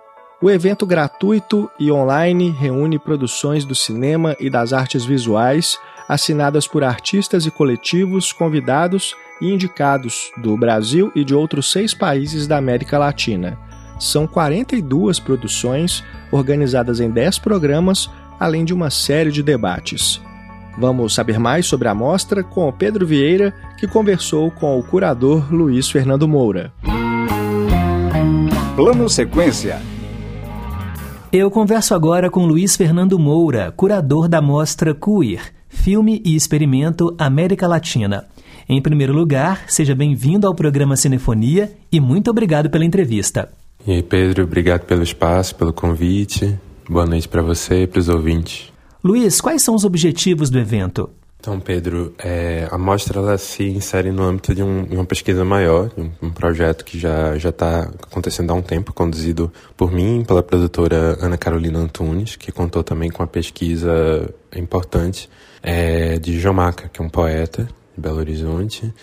O 0.43 0.51
evento 0.51 0.85
gratuito 0.85 1.71
e 1.79 1.93
online 1.93 2.51
reúne 2.51 2.99
produções 2.99 3.65
do 3.65 3.77
cinema 3.77 4.37
e 4.41 4.51
das 4.51 4.73
artes 4.73 5.05
visuais 5.05 5.79
assinadas 6.09 6.67
por 6.67 6.83
artistas 6.83 7.47
e 7.47 7.51
coletivos 7.51 8.33
convidados 8.33 9.15
e 9.41 9.53
indicados 9.53 10.33
do 10.37 10.57
Brasil 10.57 11.13
e 11.15 11.25
de 11.25 11.33
outros 11.33 11.71
seis 11.71 11.95
países 11.95 12.49
da 12.49 12.57
América 12.57 12.99
Latina. 12.99 13.57
São 14.01 14.27
42 14.27 15.21
produções 15.21 16.03
organizadas 16.33 16.99
em 16.99 17.09
10 17.09 17.39
programas, 17.39 18.11
além 18.41 18.65
de 18.65 18.75
uma 18.75 18.91
série 18.91 19.31
de 19.31 19.45
debates. 19.45 20.21
Vamos 20.77 21.15
saber 21.15 21.39
mais 21.39 21.67
sobre 21.67 21.87
a 21.87 21.95
mostra 21.95 22.43
com 22.43 22.67
o 22.67 22.73
Pedro 22.73 23.07
Vieira, 23.07 23.55
que 23.79 23.87
conversou 23.87 24.51
com 24.51 24.77
o 24.77 24.83
curador 24.83 25.55
Luiz 25.55 25.89
Fernando 25.89 26.27
Moura. 26.27 26.73
Plano 28.75 29.09
Sequência. 29.09 29.92
Eu 31.33 31.51
converso 31.51 31.95
agora 31.95 32.29
com 32.29 32.45
Luiz 32.45 32.77
Fernando 32.77 33.19
Moura, 33.19 33.73
curador 33.75 34.29
da 34.29 34.43
mostra 34.43 34.95
Queer, 34.95 35.41
Filme 35.67 36.21
e 36.27 36.37
Experimento 36.37 37.17
América 37.19 37.67
Latina. 37.67 38.27
Em 38.69 38.83
primeiro 38.83 39.15
lugar, 39.15 39.65
seja 39.67 39.95
bem-vindo 39.95 40.47
ao 40.47 40.55
programa 40.55 40.95
Cinefonia 40.95 41.73
e 41.91 41.99
muito 42.01 42.31
obrigado 42.31 42.69
pela 42.69 42.85
entrevista. 42.85 43.49
E 43.87 43.93
aí, 43.93 44.03
Pedro, 44.03 44.45
obrigado 44.45 44.83
pelo 44.83 45.03
espaço, 45.03 45.55
pelo 45.55 45.73
convite. 45.73 46.55
Boa 46.87 47.07
noite 47.07 47.27
para 47.27 47.41
você 47.41 47.85
e 47.85 47.87
para 47.87 48.01
os 48.01 48.11
ouvintes. 48.11 48.71
Luiz, 49.03 49.41
quais 49.41 49.63
são 49.63 49.75
os 49.75 49.87
objetivos 49.87 50.51
do 50.51 50.59
evento? 50.59 51.09
Então, 51.43 51.59
Pedro, 51.59 52.15
é, 52.21 52.69
a 52.71 52.79
mostra 52.79 53.19
ela 53.19 53.37
se 53.37 53.65
insere 53.65 54.13
no 54.13 54.23
âmbito 54.23 54.55
de, 54.55 54.63
um, 54.63 54.85
uma 54.85 55.05
pesquisa 55.05 55.45
maior, 55.45 55.91
um, 55.99 56.09
um 56.29 56.31
projeto 56.31 56.85
que 56.85 56.97
já 56.97 57.37
já 57.37 57.49
está 57.49 57.81
acontecendo 58.01 58.53
há 58.53 58.55
um 58.55 58.63
tempo, 58.63 58.93
conduzido 58.93 59.53
por 59.77 59.91
mim 59.91 60.21
e 60.21 60.25
pela 60.25 60.41
produtora 60.41 61.19
Ana 61.21 61.37
Carolina 61.37 61.81
Antunes, 61.81 62.37
que 62.37 62.53
contou 62.53 62.85
também 62.85 63.11
com 63.11 63.25
a 63.25 63.27
pesquisa 63.27 64.33
importante 64.55 65.29
é, 65.61 66.17
de 66.17 66.39
Jomaca, 66.39 66.89
que 66.89 67.03
é 67.03 67.05
um 67.05 67.09
poeta 67.09 67.65
de 67.65 68.01
Belo 68.01 68.19
Horizonte, 68.19 68.95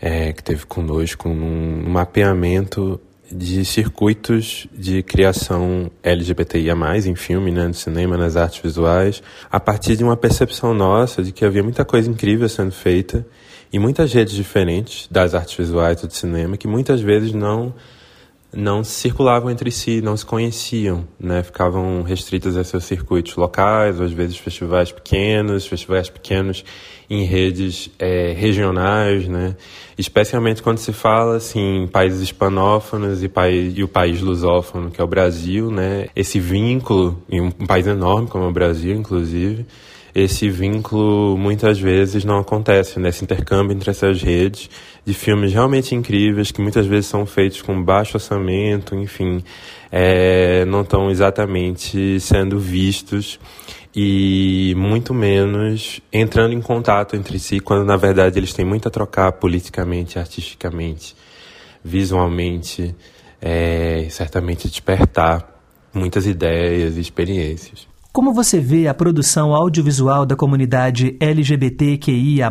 é, 0.00 0.32
que 0.32 0.44
teve 0.44 0.66
conosco 0.66 1.28
um, 1.28 1.84
um 1.84 1.90
mapeamento 1.90 3.00
de 3.30 3.64
circuitos 3.64 4.66
de 4.72 5.02
criação 5.02 5.90
LGBTIA+, 6.02 6.74
em 7.06 7.14
filme, 7.14 7.50
né, 7.50 7.66
no 7.66 7.74
cinema, 7.74 8.16
nas 8.16 8.36
artes 8.36 8.60
visuais, 8.60 9.22
a 9.50 9.60
partir 9.60 9.96
de 9.96 10.04
uma 10.04 10.16
percepção 10.16 10.72
nossa 10.72 11.22
de 11.22 11.32
que 11.32 11.44
havia 11.44 11.62
muita 11.62 11.84
coisa 11.84 12.10
incrível 12.10 12.48
sendo 12.48 12.72
feita 12.72 13.26
e 13.72 13.78
muitas 13.78 14.12
redes 14.12 14.34
diferentes 14.34 15.06
das 15.10 15.34
artes 15.34 15.56
visuais 15.56 16.00
do 16.00 16.12
cinema 16.12 16.56
que 16.56 16.66
muitas 16.66 17.00
vezes 17.00 17.32
não 17.32 17.74
não 18.52 18.82
circulavam 18.82 19.50
entre 19.50 19.70
si, 19.70 20.00
não 20.00 20.16
se 20.16 20.24
conheciam, 20.24 21.06
né? 21.20 21.42
Ficavam 21.42 22.02
restritas 22.02 22.56
a 22.56 22.64
seus 22.64 22.84
circuitos 22.84 23.36
locais, 23.36 24.00
ou 24.00 24.06
às 24.06 24.12
vezes 24.12 24.38
festivais 24.38 24.90
pequenos, 24.90 25.66
festivais 25.66 26.08
pequenos 26.08 26.64
em 27.10 27.24
redes 27.24 27.90
é, 27.98 28.32
regionais, 28.32 29.28
né? 29.28 29.54
Especialmente 29.98 30.62
quando 30.62 30.78
se 30.78 30.92
fala 30.92 31.36
assim 31.36 31.82
em 31.82 31.86
países 31.86 32.20
hispanófonos 32.20 33.22
e, 33.22 33.28
país, 33.28 33.76
e 33.76 33.82
o 33.82 33.88
país 33.88 34.20
lusófono, 34.20 34.90
que 34.90 35.00
é 35.00 35.04
o 35.04 35.08
Brasil, 35.08 35.70
né? 35.70 36.08
Esse 36.16 36.40
vínculo 36.40 37.22
em 37.28 37.40
um 37.40 37.50
país 37.50 37.86
enorme 37.86 38.28
como 38.28 38.46
o 38.46 38.52
Brasil, 38.52 38.94
inclusive, 38.94 39.66
esse 40.14 40.48
vínculo 40.48 41.36
muitas 41.36 41.78
vezes 41.78 42.24
não 42.24 42.38
acontece 42.38 42.98
nesse 42.98 43.24
intercâmbio 43.24 43.74
entre 43.74 43.90
essas 43.90 44.22
redes 44.22 44.70
de 45.04 45.14
filmes 45.14 45.52
realmente 45.52 45.94
incríveis 45.94 46.50
que 46.50 46.60
muitas 46.60 46.86
vezes 46.86 47.06
são 47.06 47.24
feitos 47.24 47.62
com 47.62 47.82
baixo 47.82 48.16
orçamento, 48.16 48.94
enfim, 48.94 49.42
é, 49.90 50.64
não 50.66 50.82
estão 50.82 51.10
exatamente 51.10 52.20
sendo 52.20 52.58
vistos 52.58 53.38
e 53.94 54.74
muito 54.76 55.14
menos 55.14 56.00
entrando 56.12 56.52
em 56.52 56.60
contato 56.60 57.16
entre 57.16 57.38
si, 57.38 57.58
quando 57.58 57.84
na 57.84 57.96
verdade 57.96 58.38
eles 58.38 58.52
têm 58.52 58.64
muito 58.64 58.86
a 58.86 58.90
trocar 58.90 59.32
politicamente, 59.32 60.18
artisticamente, 60.18 61.16
visualmente, 61.82 62.94
é, 63.40 64.06
certamente 64.10 64.68
despertar 64.68 65.58
muitas 65.92 66.26
ideias 66.26 66.96
e 66.96 67.00
experiências. 67.00 67.88
Como 68.12 68.32
você 68.32 68.58
vê 68.58 68.88
a 68.88 68.94
produção 68.94 69.54
audiovisual 69.54 70.26
da 70.26 70.34
comunidade 70.34 71.16
LGBTQIA, 71.20 72.50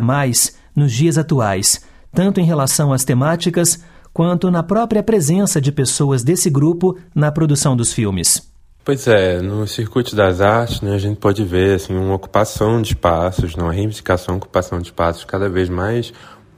nos 0.74 0.92
dias 0.92 1.18
atuais, 1.18 1.84
tanto 2.12 2.40
em 2.40 2.44
relação 2.44 2.92
às 2.92 3.04
temáticas 3.04 3.82
quanto 4.12 4.50
na 4.50 4.62
própria 4.62 5.02
presença 5.02 5.60
de 5.60 5.70
pessoas 5.70 6.22
desse 6.22 6.48
grupo 6.48 6.98
na 7.14 7.30
produção 7.30 7.76
dos 7.76 7.92
filmes? 7.92 8.48
Pois 8.84 9.06
é, 9.06 9.42
no 9.42 9.66
circuito 9.66 10.16
das 10.16 10.40
artes, 10.40 10.80
né, 10.80 10.94
a 10.94 10.98
gente 10.98 11.18
pode 11.18 11.44
ver 11.44 11.74
assim 11.74 11.94
uma 11.94 12.14
ocupação 12.14 12.80
de 12.80 12.92
espaços, 12.92 13.54
uma 13.54 13.72
reivindicação, 13.72 14.36
ocupação 14.36 14.78
de 14.78 14.86
espaços 14.86 15.24
cada 15.24 15.48
vez 15.48 15.68
mais 15.68 16.12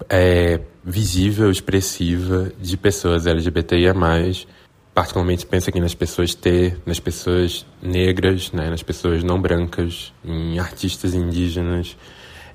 é, 0.09 0.61
visível, 0.85 1.51
expressiva 1.51 2.53
de 2.61 2.77
pessoas 2.77 3.27
LGBTIA+, 3.27 3.95
particularmente 4.95 5.47
penso 5.47 5.71
aqui 5.71 5.81
nas 5.81 5.95
pessoas 5.95 6.35
T, 6.35 6.77
nas 6.85 6.99
pessoas 6.99 7.65
negras, 7.83 8.53
né, 8.53 8.71
nas 8.71 8.83
pessoas 8.83 9.23
não 9.23 9.41
brancas, 9.41 10.13
em 10.25 10.59
artistas 10.59 11.15
indígenas. 11.15 11.97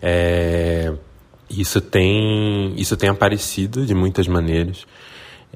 É, 0.02 0.94
isso 1.50 1.80
tem 1.80 2.74
isso 2.78 2.98
tem 2.98 3.10
aparecido 3.10 3.86
de 3.86 3.94
muitas 3.94 4.28
maneiras 4.28 4.86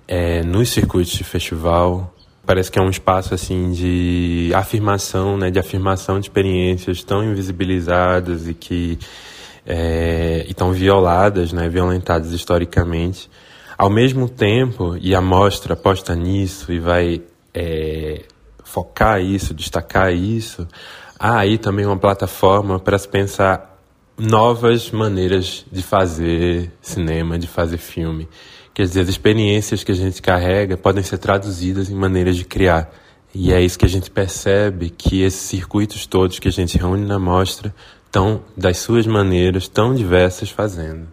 é, 0.07 0.43
nos 0.43 0.69
circuitos 0.69 1.13
de 1.13 1.23
festival. 1.23 2.13
Parece 2.45 2.71
que 2.71 2.79
é 2.79 2.81
um 2.81 2.89
espaço 2.89 3.33
assim 3.33 3.71
de 3.71 4.51
afirmação, 4.55 5.37
né, 5.37 5.51
de 5.51 5.59
afirmação 5.59 6.19
de 6.19 6.25
experiências 6.25 7.03
tão 7.03 7.23
invisibilizadas 7.23 8.47
e 8.47 8.53
que 8.53 8.97
é, 9.65 10.45
e 10.47 10.51
estão 10.51 10.71
violadas, 10.71 11.53
né, 11.53 11.69
violentadas 11.69 12.31
historicamente. 12.31 13.29
Ao 13.79 13.89
mesmo 13.89 14.27
tempo, 14.27 14.97
e 14.99 15.15
a 15.15 15.21
mostra 15.21 15.73
aposta 15.73 16.13
nisso 16.13 16.69
e 16.69 16.79
vai 16.79 17.21
é, 17.53 18.23
focar 18.61 19.21
isso, 19.21 19.53
destacar 19.53 20.13
isso, 20.13 20.67
há 21.17 21.39
aí 21.39 21.57
também 21.57 21.85
uma 21.85 21.95
plataforma 21.95 22.77
para 22.77 22.97
se 22.99 23.07
pensar 23.07 23.81
novas 24.17 24.91
maneiras 24.91 25.65
de 25.71 25.81
fazer 25.81 26.69
cinema, 26.81 27.39
de 27.39 27.47
fazer 27.47 27.77
filme. 27.77 28.27
Quer 28.73 28.83
dizer, 28.83 28.99
as 28.99 29.07
experiências 29.07 29.81
que 29.81 29.93
a 29.93 29.95
gente 29.95 30.21
carrega 30.21 30.75
podem 30.75 31.01
ser 31.01 31.17
traduzidas 31.17 31.89
em 31.89 31.95
maneiras 31.95 32.35
de 32.35 32.43
criar. 32.43 32.93
E 33.33 33.53
é 33.53 33.61
isso 33.61 33.79
que 33.79 33.85
a 33.85 33.89
gente 33.89 34.11
percebe 34.11 34.89
que 34.89 35.21
esses 35.21 35.39
circuitos 35.39 36.05
todos 36.05 36.37
que 36.37 36.49
a 36.49 36.51
gente 36.51 36.77
reúne 36.77 37.05
na 37.05 37.17
mostra 37.17 37.73
estão, 38.05 38.43
das 38.57 38.79
suas 38.79 39.07
maneiras, 39.07 39.69
tão 39.69 39.95
diversas 39.95 40.49
fazendo. 40.49 41.07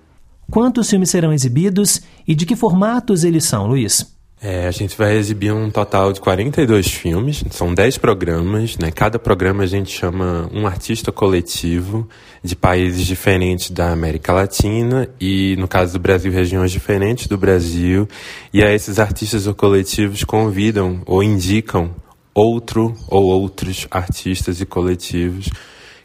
Quantos 0.51 0.89
filmes 0.89 1.11
serão 1.11 1.33
exibidos 1.33 2.01
e 2.27 2.35
de 2.35 2.47
que 2.47 2.57
formatos 2.57 3.25
eles 3.25 3.45
são, 3.45 3.67
Luiz? 3.67 4.17
É, 4.41 4.67
a 4.67 4.71
gente 4.71 4.97
vai 4.99 5.17
exibir 5.17 5.51
um 5.51 5.71
total 5.71 6.13
de 6.13 6.21
42 6.21 6.89
filmes, 6.89 7.43
são 7.51 7.73
10 7.73 7.97
programas, 7.97 8.77
né? 8.77 8.91
Cada 8.91 9.19
programa 9.19 9.63
a 9.63 9.67
gente 9.67 9.91
chama 9.91 10.49
um 10.53 10.67
artista 10.67 11.11
coletivo 11.11 12.07
de 12.45 12.55
países 12.55 13.07
diferentes 13.07 13.71
da 13.71 13.91
América 13.91 14.35
Latina 14.35 15.09
e, 15.19 15.57
no 15.57 15.67
caso 15.67 15.95
do 15.95 15.99
Brasil, 15.99 16.31
regiões 16.31 16.71
diferentes 16.71 17.27
do 17.27 17.39
Brasil. 17.39 18.07
E 18.53 18.63
aí 18.63 18.75
esses 18.75 18.99
artistas 18.99 19.47
ou 19.47 19.55
coletivos 19.55 20.23
convidam 20.23 21.01
ou 21.07 21.23
indicam 21.23 21.95
outro 22.35 22.95
ou 23.09 23.25
outros 23.25 23.87
artistas 23.91 24.61
e 24.61 24.67
coletivos 24.67 25.49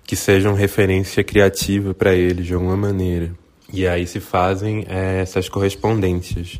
que 0.06 0.16
sejam 0.16 0.54
referência 0.54 1.22
criativa 1.22 1.94
para 1.94 2.16
eles 2.16 2.46
de 2.46 2.54
alguma 2.54 2.78
maneira. 2.78 3.41
E 3.74 3.88
aí 3.88 4.06
se 4.06 4.20
fazem 4.20 4.86
é, 4.90 5.22
essas 5.22 5.48
correspondências. 5.48 6.60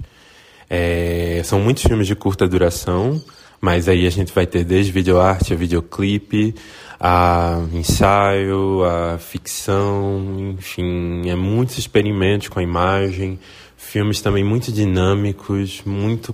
É, 0.70 1.42
são 1.44 1.60
muitos 1.60 1.84
filmes 1.84 2.08
de 2.08 2.16
curta 2.16 2.48
duração, 2.48 3.22
mas 3.60 3.90
aí 3.90 4.08
a 4.08 4.10
gente 4.10 4.32
vai 4.34 4.48
ter 4.48 4.64
desde 4.64 4.92
videoarte 4.92 5.54
a 5.54 5.56
videoclipe, 5.56 6.56
a 7.00 7.62
ensaio, 7.74 8.84
a 8.84 9.18
ficção, 9.18 10.56
enfim, 10.58 11.30
é 11.30 11.36
muitos 11.36 11.78
experimentos 11.78 12.48
com 12.48 12.60
a 12.60 12.64
imagem, 12.64 13.38
filmes 13.76 14.22
também 14.22 14.44
muito 14.44 14.72
dinâmicos, 14.72 15.82
muito 15.86 16.34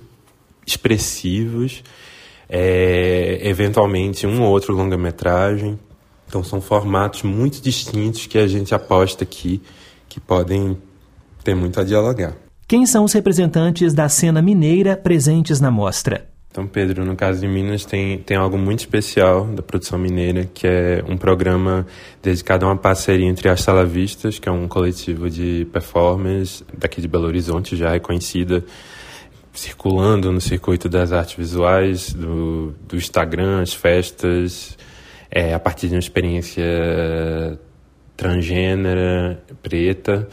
expressivos, 0.64 1.82
é, 2.48 3.40
eventualmente 3.42 4.26
um 4.26 4.42
ou 4.42 4.50
outro 4.50 4.72
longa-metragem. 4.72 5.78
Então 6.28 6.44
são 6.44 6.60
formatos 6.60 7.22
muito 7.22 7.60
distintos 7.60 8.26
que 8.26 8.38
a 8.38 8.46
gente 8.46 8.74
aposta 8.74 9.24
aqui 9.24 9.60
que 10.08 10.20
podem 10.20 10.76
ter 11.44 11.54
muito 11.54 11.80
a 11.80 11.84
dialogar. 11.84 12.34
Quem 12.66 12.84
são 12.84 13.04
os 13.04 13.12
representantes 13.12 13.94
da 13.94 14.08
cena 14.08 14.42
mineira 14.42 14.96
presentes 14.96 15.60
na 15.60 15.70
mostra? 15.70 16.28
Então, 16.50 16.66
Pedro, 16.66 17.04
no 17.04 17.14
caso 17.14 17.40
de 17.40 17.46
Minas, 17.46 17.84
tem, 17.84 18.18
tem 18.18 18.36
algo 18.36 18.58
muito 18.58 18.80
especial 18.80 19.46
da 19.46 19.62
produção 19.62 19.98
mineira, 19.98 20.44
que 20.52 20.66
é 20.66 21.04
um 21.06 21.16
programa 21.16 21.86
dedicado 22.22 22.64
a 22.64 22.68
uma 22.68 22.76
parceria 22.76 23.26
entre 23.26 23.48
as 23.48 23.60
Salavistas, 23.60 24.38
que 24.38 24.48
é 24.48 24.52
um 24.52 24.66
coletivo 24.66 25.30
de 25.30 25.66
performers 25.72 26.64
daqui 26.76 27.00
de 27.00 27.06
Belo 27.06 27.26
Horizonte, 27.26 27.76
já 27.76 27.90
reconhecida, 27.90 28.64
circulando 29.52 30.32
no 30.32 30.40
circuito 30.40 30.88
das 30.88 31.12
artes 31.12 31.36
visuais, 31.36 32.12
do, 32.12 32.74
do 32.88 32.96
Instagram, 32.96 33.60
as 33.60 33.72
festas, 33.72 34.76
é, 35.30 35.54
a 35.54 35.58
partir 35.58 35.88
de 35.88 35.94
uma 35.94 36.00
experiência 36.00 36.64
transgênera, 38.18 39.40
preta. 39.62 40.28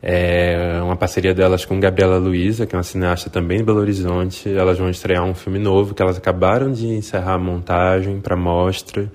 É 0.00 0.80
uma 0.80 0.94
parceria 0.94 1.34
delas 1.34 1.64
com 1.64 1.80
Gabriela 1.80 2.18
Luiza, 2.18 2.64
que 2.64 2.76
é 2.76 2.78
uma 2.78 2.84
cineasta 2.84 3.28
também 3.28 3.58
de 3.58 3.64
Belo 3.64 3.80
Horizonte. 3.80 4.48
Elas 4.48 4.78
vão 4.78 4.88
estrear 4.88 5.24
um 5.24 5.34
filme 5.34 5.58
novo 5.58 5.92
que 5.92 6.00
elas 6.00 6.16
acabaram 6.16 6.70
de 6.70 6.86
encerrar 6.86 7.34
a 7.34 7.38
montagem 7.38 8.20
para 8.20 8.36
mostra, 8.36 9.10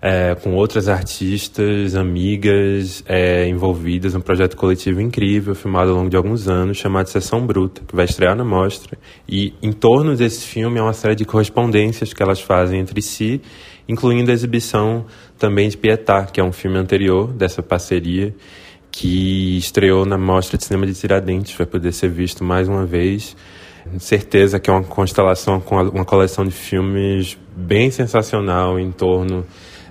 é, 0.00 0.34
com 0.36 0.54
outras 0.54 0.88
artistas, 0.88 1.94
amigas 1.94 3.02
é, 3.06 3.48
envolvidas, 3.48 4.14
um 4.14 4.20
projeto 4.20 4.56
coletivo 4.56 5.00
incrível, 5.00 5.54
filmado 5.54 5.90
ao 5.90 5.96
longo 5.96 6.10
de 6.10 6.16
alguns 6.16 6.48
anos, 6.48 6.76
chamado 6.76 7.08
Sessão 7.08 7.44
Bruta, 7.44 7.82
que 7.86 7.94
vai 7.94 8.04
estrear 8.04 8.36
na 8.36 8.44
mostra. 8.44 8.96
E 9.28 9.54
em 9.60 9.72
torno 9.72 10.16
desse 10.16 10.46
filme 10.46 10.78
é 10.78 10.82
uma 10.82 10.92
série 10.92 11.14
de 11.14 11.24
correspondências 11.24 12.12
que 12.12 12.22
elas 12.22 12.40
fazem 12.40 12.80
entre 12.80 13.02
si, 13.02 13.40
incluindo 13.88 14.30
a 14.30 14.34
exibição 14.34 15.06
também 15.38 15.68
de 15.68 15.76
Pietá, 15.76 16.26
que 16.26 16.40
é 16.40 16.44
um 16.44 16.52
filme 16.52 16.78
anterior 16.78 17.32
dessa 17.32 17.62
parceria 17.62 18.34
que 18.90 19.56
estreou 19.58 20.04
na 20.04 20.16
Mostra 20.16 20.56
de 20.56 20.64
Cinema 20.64 20.86
de 20.86 20.94
Tiradentes, 20.94 21.54
vai 21.54 21.66
poder 21.66 21.92
ser 21.92 22.08
visto 22.08 22.42
mais 22.42 22.68
uma 22.68 22.84
vez. 22.84 23.36
Certeza 23.98 24.58
que 24.58 24.68
é 24.68 24.72
uma 24.72 24.82
constelação 24.82 25.60
com 25.60 25.76
uma 25.76 26.04
coleção 26.04 26.44
de 26.44 26.50
filmes 26.50 27.38
bem 27.56 27.90
sensacional 27.90 28.78
em 28.78 28.90
torno 28.90 29.46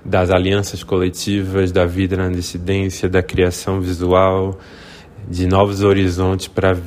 das 0.07 0.31
alianças 0.31 0.83
coletivas, 0.83 1.71
da 1.73 1.85
vida 1.85 2.15
na 2.15 2.29
dissidência, 2.29 3.09
da 3.09 3.21
criação 3.21 3.81
visual, 3.81 4.57
de 5.29 5.45
novos 5.45 5.83
horizontes 5.83 6.47
para 6.47 6.77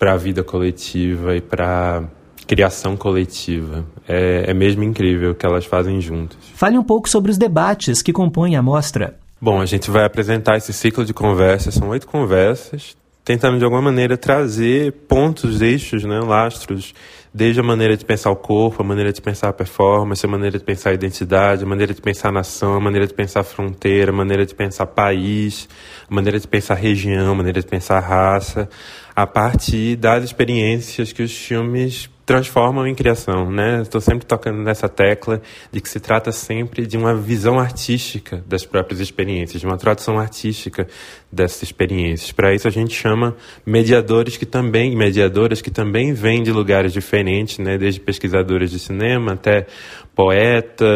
a 0.00 0.16
vida 0.16 0.42
coletiva 0.42 1.36
e 1.36 1.40
para 1.40 2.02
criação 2.48 2.96
coletiva. 2.96 3.86
É, 4.08 4.50
é 4.50 4.54
mesmo 4.54 4.82
incrível 4.82 5.30
o 5.30 5.34
que 5.36 5.46
elas 5.46 5.64
fazem 5.64 6.00
juntas. 6.00 6.38
Fale 6.54 6.76
um 6.76 6.82
pouco 6.82 7.08
sobre 7.08 7.30
os 7.30 7.38
debates 7.38 8.02
que 8.02 8.12
compõem 8.12 8.56
a 8.56 8.62
mostra. 8.62 9.16
Bom, 9.40 9.60
a 9.60 9.66
gente 9.66 9.88
vai 9.88 10.04
apresentar 10.04 10.56
esse 10.56 10.72
ciclo 10.72 11.04
de 11.04 11.14
conversas, 11.14 11.74
são 11.74 11.88
oito 11.90 12.08
conversas, 12.08 12.96
tentando 13.24 13.58
de 13.58 13.64
alguma 13.64 13.80
maneira 13.80 14.16
trazer 14.16 14.92
pontos, 15.06 15.62
eixos, 15.62 16.04
né, 16.04 16.18
lastros, 16.18 16.92
desde 17.32 17.60
a 17.60 17.62
maneira 17.62 17.96
de 17.96 18.04
pensar 18.04 18.30
o 18.30 18.36
corpo, 18.36 18.82
a 18.82 18.84
maneira 18.84 19.12
de 19.12 19.22
pensar 19.22 19.48
a 19.48 19.52
performance, 19.52 20.24
a 20.26 20.28
maneira 20.28 20.58
de 20.58 20.64
pensar 20.64 20.90
a 20.90 20.94
identidade, 20.94 21.62
a 21.62 21.66
maneira 21.66 21.94
de 21.94 22.00
pensar 22.00 22.30
a 22.30 22.32
nação, 22.32 22.74
a 22.74 22.80
maneira 22.80 23.06
de 23.06 23.14
pensar 23.14 23.40
a 23.40 23.44
fronteira, 23.44 24.10
a 24.10 24.14
maneira 24.14 24.44
de 24.44 24.54
pensar 24.54 24.86
país, 24.86 25.68
a 26.10 26.14
maneira 26.14 26.40
de 26.40 26.48
pensar 26.48 26.74
região, 26.74 27.32
a 27.32 27.34
maneira 27.34 27.60
de 27.60 27.66
pensar 27.66 28.00
raça, 28.00 28.68
a 29.14 29.26
partir 29.26 29.96
das 29.96 30.24
experiências 30.24 31.12
que 31.12 31.22
os 31.22 31.36
filmes 31.36 32.08
transformam 32.30 32.86
em 32.86 32.94
criação, 32.94 33.50
né? 33.50 33.82
Estou 33.82 34.00
sempre 34.00 34.24
tocando 34.24 34.62
nessa 34.62 34.88
tecla 34.88 35.42
de 35.72 35.80
que 35.80 35.88
se 35.88 35.98
trata 35.98 36.30
sempre 36.30 36.86
de 36.86 36.96
uma 36.96 37.12
visão 37.12 37.58
artística 37.58 38.44
das 38.46 38.64
próprias 38.64 39.00
experiências, 39.00 39.60
de 39.60 39.66
uma 39.66 39.76
tradução 39.76 40.16
artística 40.16 40.86
dessas 41.32 41.64
experiências. 41.64 42.30
Para 42.30 42.54
isso 42.54 42.68
a 42.68 42.70
gente 42.70 42.94
chama 42.94 43.36
mediadores 43.66 44.36
que 44.36 44.46
também, 44.46 44.94
mediadoras 44.94 45.60
que 45.60 45.72
também 45.72 46.12
vêm 46.12 46.40
de 46.40 46.52
lugares 46.52 46.92
diferentes, 46.92 47.58
né? 47.58 47.76
Desde 47.76 47.98
pesquisadores 47.98 48.70
de 48.70 48.78
cinema 48.78 49.32
até 49.32 49.66
poeta, 50.14 50.86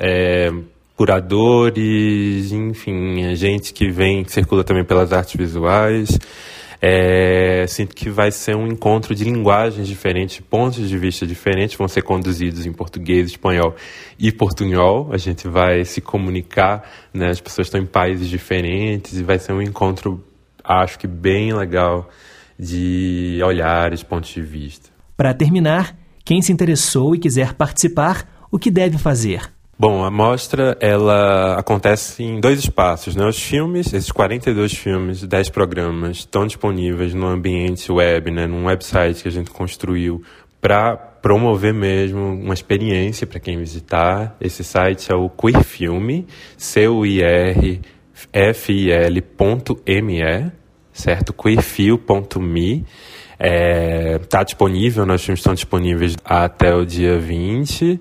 é, 0.00 0.50
curadores, 0.96 2.50
enfim, 2.50 3.32
gente 3.36 3.72
que 3.72 3.92
vem, 3.92 4.24
que 4.24 4.32
circula 4.32 4.64
também 4.64 4.84
pelas 4.84 5.12
artes 5.12 5.36
visuais. 5.36 6.18
É, 6.86 7.66
sinto 7.66 7.96
que 7.96 8.10
vai 8.10 8.30
ser 8.30 8.54
um 8.54 8.66
encontro 8.66 9.14
de 9.14 9.24
linguagens 9.24 9.88
diferentes, 9.88 10.38
pontos 10.40 10.86
de 10.86 10.98
vista 10.98 11.26
diferentes, 11.26 11.74
vão 11.76 11.88
ser 11.88 12.02
conduzidos 12.02 12.66
em 12.66 12.72
português, 12.74 13.30
espanhol 13.30 13.74
e 14.18 14.30
portunhol. 14.30 15.08
A 15.10 15.16
gente 15.16 15.48
vai 15.48 15.82
se 15.86 16.02
comunicar, 16.02 16.86
né? 17.10 17.30
as 17.30 17.40
pessoas 17.40 17.68
estão 17.68 17.80
em 17.80 17.86
países 17.86 18.28
diferentes 18.28 19.18
e 19.18 19.22
vai 19.22 19.38
ser 19.38 19.54
um 19.54 19.62
encontro, 19.62 20.22
acho 20.62 20.98
que 20.98 21.06
bem 21.06 21.54
legal, 21.54 22.06
de 22.58 23.40
olhares, 23.42 24.02
pontos 24.02 24.28
de 24.28 24.42
vista. 24.42 24.90
Para 25.16 25.32
terminar, 25.32 25.96
quem 26.22 26.42
se 26.42 26.52
interessou 26.52 27.14
e 27.14 27.18
quiser 27.18 27.54
participar, 27.54 28.46
o 28.52 28.58
que 28.58 28.70
deve 28.70 28.98
fazer? 28.98 29.53
Bom, 29.76 30.04
a 30.04 30.10
mostra 30.10 30.76
ela 30.80 31.58
acontece 31.58 32.22
em 32.22 32.38
dois 32.38 32.60
espaços, 32.60 33.16
né? 33.16 33.26
Os 33.26 33.42
filmes, 33.42 33.92
esses 33.92 34.12
42 34.12 34.72
filmes, 34.72 35.24
10 35.24 35.50
programas, 35.50 36.18
estão 36.18 36.46
disponíveis 36.46 37.12
no 37.12 37.26
ambiente 37.26 37.90
web, 37.90 38.30
né? 38.30 38.46
Num 38.46 38.66
website 38.66 39.20
que 39.20 39.28
a 39.28 39.32
gente 39.32 39.50
construiu 39.50 40.22
para 40.60 40.96
promover 40.96 41.74
mesmo 41.74 42.20
uma 42.20 42.54
experiência 42.54 43.26
para 43.26 43.40
quem 43.40 43.58
visitar. 43.58 44.36
Esse 44.40 44.62
site 44.62 45.10
é 45.10 45.14
o 45.16 45.28
Queer 45.28 45.64
Filme, 45.64 46.26
C 46.56 46.86
U 46.86 47.04
I 47.04 47.22
R 47.22 47.80
F 48.32 48.72
I 48.72 48.92
L.me, 48.92 50.52
certo? 50.92 51.32
queerfil.me. 51.32 52.84
É, 53.36 54.18
tá 54.28 54.44
disponível, 54.44 55.04
nós 55.04 55.22
filmes 55.24 55.40
estão 55.40 55.52
disponíveis 55.52 56.16
até 56.24 56.74
o 56.74 56.86
dia 56.86 57.18
20. 57.18 58.00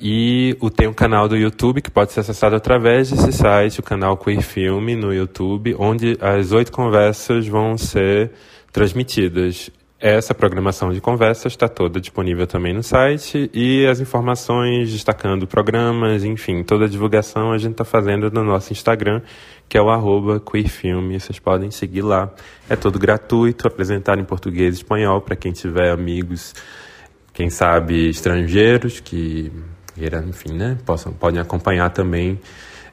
E 0.00 0.56
o, 0.60 0.70
tem 0.70 0.86
um 0.86 0.92
canal 0.92 1.28
do 1.28 1.36
YouTube 1.36 1.80
que 1.80 1.90
pode 1.90 2.12
ser 2.12 2.20
acessado 2.20 2.54
através 2.54 3.10
desse 3.10 3.32
site, 3.32 3.80
o 3.80 3.82
canal 3.82 4.16
Queer 4.16 4.42
Filme 4.42 4.94
no 4.94 5.12
YouTube, 5.12 5.74
onde 5.78 6.18
as 6.20 6.52
oito 6.52 6.70
conversas 6.70 7.46
vão 7.46 7.78
ser 7.78 8.32
transmitidas. 8.72 9.70
essa 9.98 10.34
programação 10.34 10.92
de 10.92 11.00
conversas 11.00 11.52
está 11.52 11.68
toda 11.68 11.98
disponível 11.98 12.46
também 12.46 12.74
no 12.74 12.82
site 12.82 13.50
e 13.54 13.86
as 13.86 13.98
informações 13.98 14.92
destacando 14.92 15.46
programas, 15.46 16.22
enfim, 16.22 16.62
toda 16.62 16.84
a 16.84 16.88
divulgação 16.88 17.52
a 17.52 17.58
gente 17.58 17.72
está 17.72 17.84
fazendo 17.84 18.30
no 18.30 18.44
nosso 18.44 18.72
Instagram, 18.74 19.22
que 19.66 19.78
é 19.78 19.80
o 19.80 19.88
arroba 19.88 20.38
queerfilme. 20.38 21.18
Vocês 21.18 21.38
podem 21.38 21.70
seguir 21.70 22.02
lá. 22.02 22.30
É 22.68 22.76
todo 22.76 22.98
gratuito, 22.98 23.66
apresentado 23.66 24.20
em 24.20 24.24
português 24.24 24.74
e 24.74 24.78
espanhol 24.78 25.22
para 25.22 25.34
quem 25.34 25.52
tiver 25.52 25.90
amigos, 25.90 26.54
quem 27.32 27.48
sabe 27.48 28.10
estrangeiros 28.10 29.00
que 29.00 29.50
enfim, 30.26 30.52
né, 30.52 30.76
possam, 30.84 31.12
podem 31.12 31.40
acompanhar 31.40 31.90
também. 31.90 32.38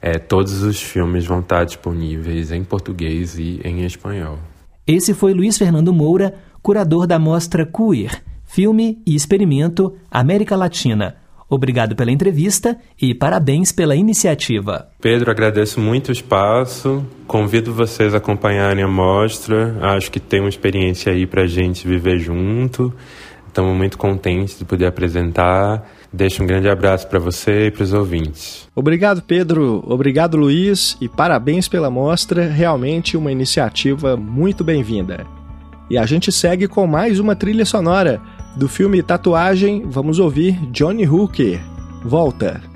É, 0.00 0.18
todos 0.18 0.62
os 0.62 0.82
filmes 0.82 1.24
vão 1.24 1.40
estar 1.40 1.64
disponíveis 1.64 2.52
em 2.52 2.62
português 2.62 3.38
e 3.38 3.60
em 3.64 3.84
espanhol. 3.84 4.38
Esse 4.86 5.14
foi 5.14 5.32
Luiz 5.32 5.56
Fernando 5.56 5.94
Moura, 5.94 6.34
curador 6.60 7.06
da 7.06 7.18
mostra 7.18 7.64
Queer, 7.64 8.22
Filme 8.44 9.02
e 9.06 9.14
Experimento 9.14 9.94
América 10.10 10.56
Latina. 10.56 11.16
Obrigado 11.48 11.94
pela 11.94 12.10
entrevista 12.10 12.76
e 13.00 13.14
parabéns 13.14 13.70
pela 13.70 13.94
iniciativa. 13.94 14.88
Pedro, 15.00 15.30
agradeço 15.30 15.80
muito 15.80 16.08
o 16.08 16.12
espaço. 16.12 17.04
Convido 17.26 17.72
vocês 17.72 18.14
a 18.14 18.16
acompanharem 18.16 18.82
a 18.82 18.88
mostra. 18.88 19.76
Acho 19.80 20.10
que 20.10 20.18
tem 20.18 20.40
uma 20.40 20.48
experiência 20.48 21.12
aí 21.12 21.26
para 21.26 21.42
a 21.42 21.46
gente 21.46 21.86
viver 21.86 22.18
junto. 22.18 22.92
Estamos 23.46 23.76
muito 23.76 23.96
contentes 23.96 24.58
de 24.58 24.64
poder 24.64 24.86
apresentar. 24.86 25.88
Deixo 26.14 26.44
um 26.44 26.46
grande 26.46 26.68
abraço 26.68 27.08
para 27.08 27.18
você 27.18 27.66
e 27.66 27.70
para 27.72 27.82
os 27.82 27.92
ouvintes. 27.92 28.68
Obrigado, 28.72 29.20
Pedro. 29.20 29.82
Obrigado, 29.84 30.36
Luiz. 30.36 30.96
E 31.00 31.08
parabéns 31.08 31.66
pela 31.66 31.90
mostra. 31.90 32.46
Realmente 32.48 33.16
uma 33.16 33.32
iniciativa 33.32 34.16
muito 34.16 34.62
bem-vinda. 34.62 35.26
E 35.90 35.98
a 35.98 36.06
gente 36.06 36.30
segue 36.30 36.68
com 36.68 36.86
mais 36.86 37.18
uma 37.18 37.34
trilha 37.34 37.66
sonora. 37.66 38.20
Do 38.54 38.68
filme 38.68 39.02
Tatuagem, 39.02 39.82
vamos 39.86 40.20
ouvir 40.20 40.54
Johnny 40.70 41.04
Hooker. 41.04 41.60
Volta. 42.04 42.73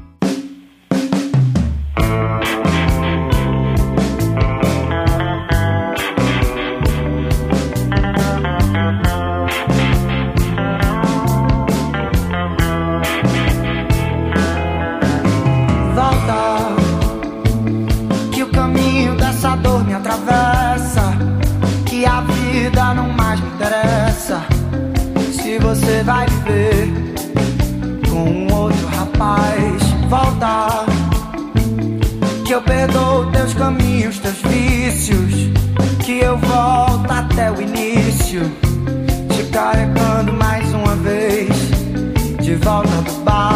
vício, 38.39 38.51
te 39.35 39.43
carregando 39.51 40.33
mais 40.33 40.73
uma 40.73 40.95
vez, 40.97 41.49
de 42.41 42.55
volta 42.57 43.03
do 43.03 43.13
bar. 43.25 43.48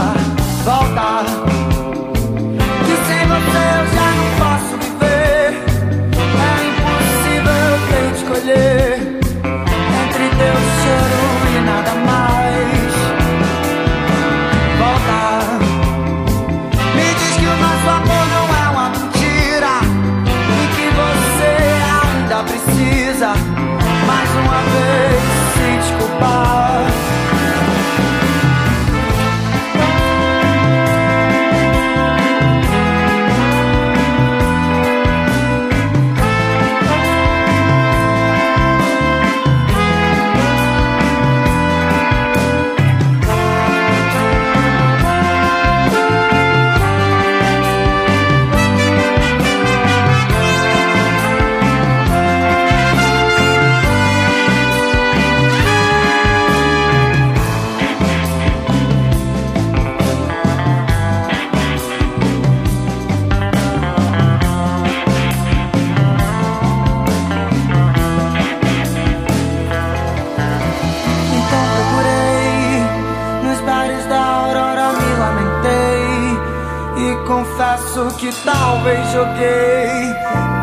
que 78.23 78.31
talvez 78.45 79.05
joguei 79.11 80.15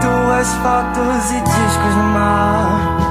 duas 0.02 0.48
fotos 0.64 1.32
e 1.32 1.42
discos 1.42 1.96
no 1.98 2.04
mar. 2.04 3.09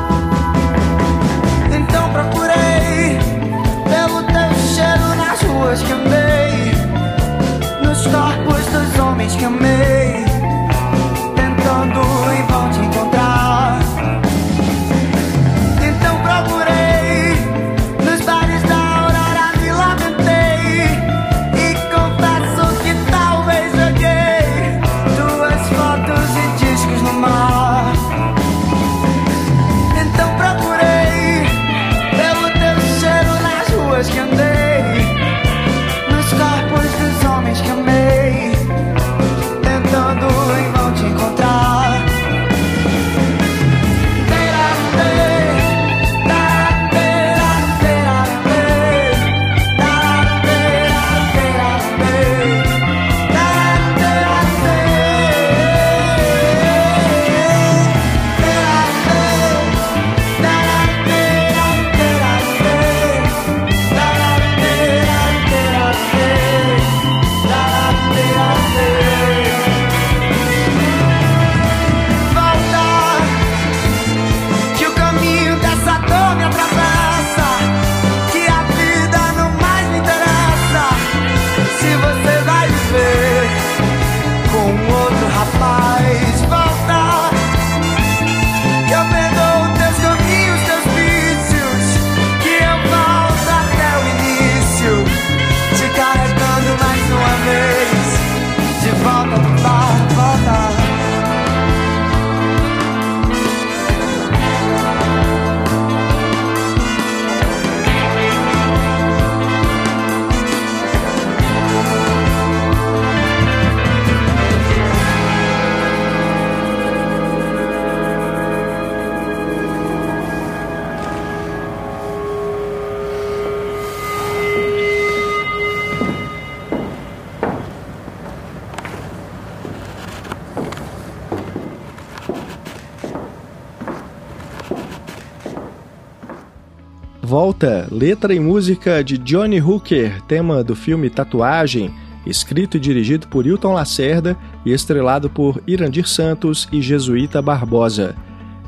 Volta, 137.40 137.86
letra 137.92 138.34
e 138.34 138.40
música 138.40 139.04
de 139.04 139.16
Johnny 139.16 139.60
Hooker, 139.60 140.20
tema 140.22 140.64
do 140.64 140.74
filme 140.74 141.08
Tatuagem, 141.08 141.88
escrito 142.26 142.76
e 142.76 142.80
dirigido 142.80 143.28
por 143.28 143.46
Hilton 143.46 143.74
Lacerda 143.74 144.36
e 144.66 144.72
estrelado 144.72 145.30
por 145.30 145.62
Irandir 145.64 146.08
Santos 146.08 146.68
e 146.72 146.82
Jesuíta 146.82 147.40
Barbosa. 147.40 148.16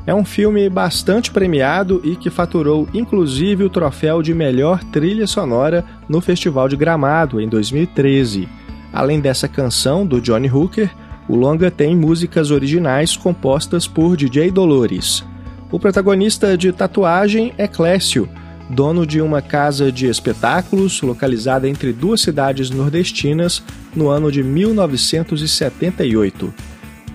É 0.07 0.15
um 0.15 0.23
filme 0.23 0.69
bastante 0.69 1.31
premiado 1.31 1.99
e 2.01 2.15
que 2.15 2.29
faturou 2.29 2.87
inclusive 2.93 3.65
o 3.65 3.69
troféu 3.69 4.21
de 4.21 4.33
melhor 4.33 4.81
trilha 4.85 5.27
sonora 5.27 5.83
no 6.07 6.21
Festival 6.21 6.69
de 6.69 6.77
Gramado 6.77 7.41
em 7.41 7.49
2013. 7.49 8.47
Além 8.93 9.19
dessa 9.19 9.49
canção 9.49 10.05
do 10.05 10.21
Johnny 10.21 10.49
Hooker, 10.49 10.89
o 11.27 11.35
longa 11.35 11.69
tem 11.69 11.93
músicas 11.93 12.51
originais 12.51 13.17
compostas 13.17 13.85
por 13.85 14.15
DJ 14.15 14.49
Dolores. 14.49 15.25
O 15.69 15.77
protagonista 15.77 16.57
de 16.57 16.71
Tatuagem 16.71 17.53
é 17.57 17.67
Clécio, 17.67 18.29
dono 18.71 19.05
de 19.05 19.21
uma 19.21 19.41
casa 19.41 19.91
de 19.91 20.07
espetáculos 20.07 21.01
localizada 21.01 21.67
entre 21.67 21.91
duas 21.91 22.21
cidades 22.21 22.69
nordestinas 22.69 23.61
no 23.95 24.09
ano 24.09 24.31
de 24.31 24.41
1978. 24.41 26.53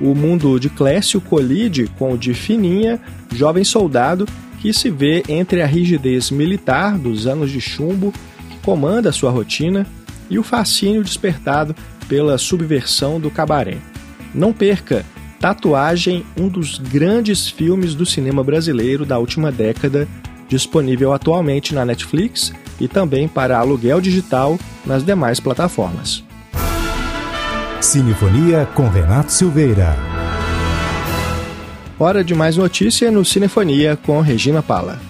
O 0.01 0.15
mundo 0.15 0.61
de 0.61 0.69
Clécio 0.69 1.21
colide 1.21 1.91
com 1.99 2.13
o 2.13 2.19
de 2.19 2.35
Fininha, 2.35 3.01
jovem 3.35 3.65
soldado 3.65 4.29
que 4.61 4.73
se 4.73 4.91
vê 4.91 5.25
entre 5.29 5.61
a 5.63 5.67
rigidez 5.67 6.31
militar 6.31 6.97
dos 6.99 7.27
anos 7.27 7.51
de 7.51 7.61
chumbo 7.61 8.13
que 8.51 8.59
comanda 8.59 9.11
sua 9.11 9.31
rotina 9.31 9.87
e 10.29 10.39
o 10.39 10.43
fascínio 10.43 11.03
despertado 11.03 11.75
pela 12.09 12.37
subversão 12.37 13.19
do 13.19 13.31
cabaré. 13.31 13.79
Não 14.35 14.53
perca 14.53 15.03
Tatuagem, 15.41 16.25
um 16.37 16.49
dos 16.49 16.79
grandes 16.79 17.49
filmes 17.49 17.95
do 17.95 18.07
cinema 18.07 18.43
brasileiro 18.43 19.05
da 19.05 19.19
última 19.19 19.53
década, 19.53 20.09
disponível 20.49 21.13
atualmente 21.13 21.75
na 21.75 21.85
Netflix 21.85 22.53
e 22.81 22.87
também 22.89 23.27
para 23.27 23.59
aluguel 23.59 24.01
digital 24.01 24.59
nas 24.85 25.05
demais 25.05 25.41
plataformas. 25.41 26.25
Cinefonia 27.81 28.67
com 28.75 28.89
Renato 28.89 29.33
Silveira. 29.33 29.97
Hora 31.99 32.23
de 32.23 32.35
mais 32.35 32.57
notícia 32.57 33.11
no 33.11 33.25
Cinefonia 33.25 33.97
com 33.97 34.21
Regina 34.21 34.63
Pala. 34.63 35.01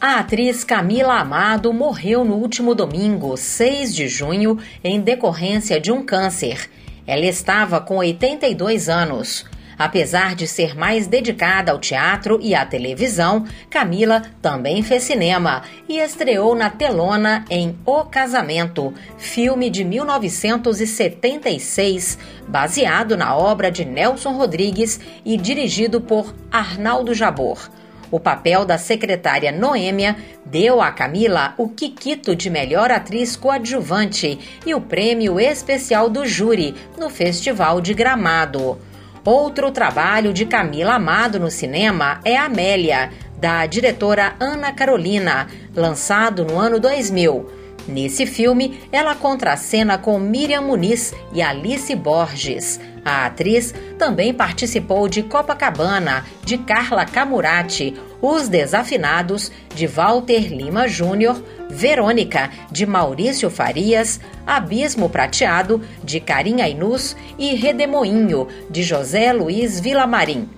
A 0.00 0.20
atriz 0.20 0.62
Camila 0.62 1.18
Amado 1.18 1.72
morreu 1.72 2.24
no 2.24 2.34
último 2.34 2.74
domingo, 2.74 3.36
6 3.36 3.94
de 3.94 4.06
junho, 4.06 4.58
em 4.84 5.00
decorrência 5.00 5.80
de 5.80 5.90
um 5.90 6.04
câncer. 6.04 6.70
Ela 7.06 7.26
estava 7.26 7.80
com 7.80 7.96
82 7.96 8.88
anos. 8.88 9.44
Apesar 9.76 10.34
de 10.34 10.46
ser 10.46 10.74
mais 10.76 11.06
dedicada 11.06 11.72
ao 11.72 11.78
teatro 11.78 12.38
e 12.40 12.54
à 12.54 12.64
televisão, 12.64 13.44
Camila 13.68 14.22
também 14.40 14.82
fez 14.82 15.02
cinema 15.02 15.60
e 15.88 15.98
estreou 15.98 16.54
na 16.54 16.70
telona 16.70 17.44
em 17.50 17.76
O 17.84 18.04
Casamento, 18.04 18.94
filme 19.18 19.68
de 19.68 19.84
1976, 19.84 22.16
baseado 22.46 23.16
na 23.16 23.36
obra 23.36 23.68
de 23.70 23.84
Nelson 23.84 24.32
Rodrigues 24.32 25.00
e 25.24 25.36
dirigido 25.36 26.00
por 26.00 26.32
Arnaldo 26.52 27.12
Jabor. 27.12 27.68
O 28.14 28.20
papel 28.20 28.64
da 28.64 28.78
secretária 28.78 29.50
Noêmia 29.50 30.14
deu 30.46 30.80
a 30.80 30.92
Camila 30.92 31.52
o 31.58 31.68
Kikito 31.68 32.36
de 32.36 32.48
melhor 32.48 32.92
atriz 32.92 33.34
coadjuvante 33.34 34.38
e 34.64 34.72
o 34.72 34.80
prêmio 34.80 35.40
especial 35.40 36.08
do 36.08 36.24
júri 36.24 36.76
no 36.96 37.10
Festival 37.10 37.80
de 37.80 37.92
Gramado. 37.92 38.78
Outro 39.24 39.68
trabalho 39.72 40.32
de 40.32 40.46
Camila 40.46 40.94
Amado 40.94 41.40
no 41.40 41.50
cinema 41.50 42.20
é 42.24 42.36
Amélia, 42.36 43.10
da 43.36 43.66
diretora 43.66 44.36
Ana 44.38 44.72
Carolina, 44.72 45.48
lançado 45.74 46.44
no 46.44 46.56
ano 46.56 46.78
2000. 46.78 47.63
Nesse 47.86 48.24
filme, 48.24 48.80
ela 48.90 49.14
contracena 49.14 49.98
com 49.98 50.18
Miriam 50.18 50.62
Muniz 50.62 51.12
e 51.32 51.42
Alice 51.42 51.94
Borges. 51.94 52.80
A 53.04 53.26
atriz 53.26 53.74
também 53.98 54.32
participou 54.32 55.08
de 55.08 55.22
Copacabana, 55.22 56.24
de 56.42 56.56
Carla 56.56 57.04
Camurati, 57.04 57.94
Os 58.22 58.48
Desafinados, 58.48 59.52
de 59.74 59.86
Walter 59.86 60.48
Lima 60.48 60.88
Júnior, 60.88 61.42
Verônica, 61.68 62.50
de 62.70 62.86
Maurício 62.86 63.50
Farias, 63.50 64.18
Abismo 64.46 65.10
Prateado, 65.10 65.82
de 66.02 66.20
Carinha 66.20 66.66
Inus 66.66 67.14
e 67.38 67.54
Redemoinho, 67.54 68.48
de 68.70 68.82
José 68.82 69.32
Luiz 69.34 69.78
Vilamarim. 69.78 70.48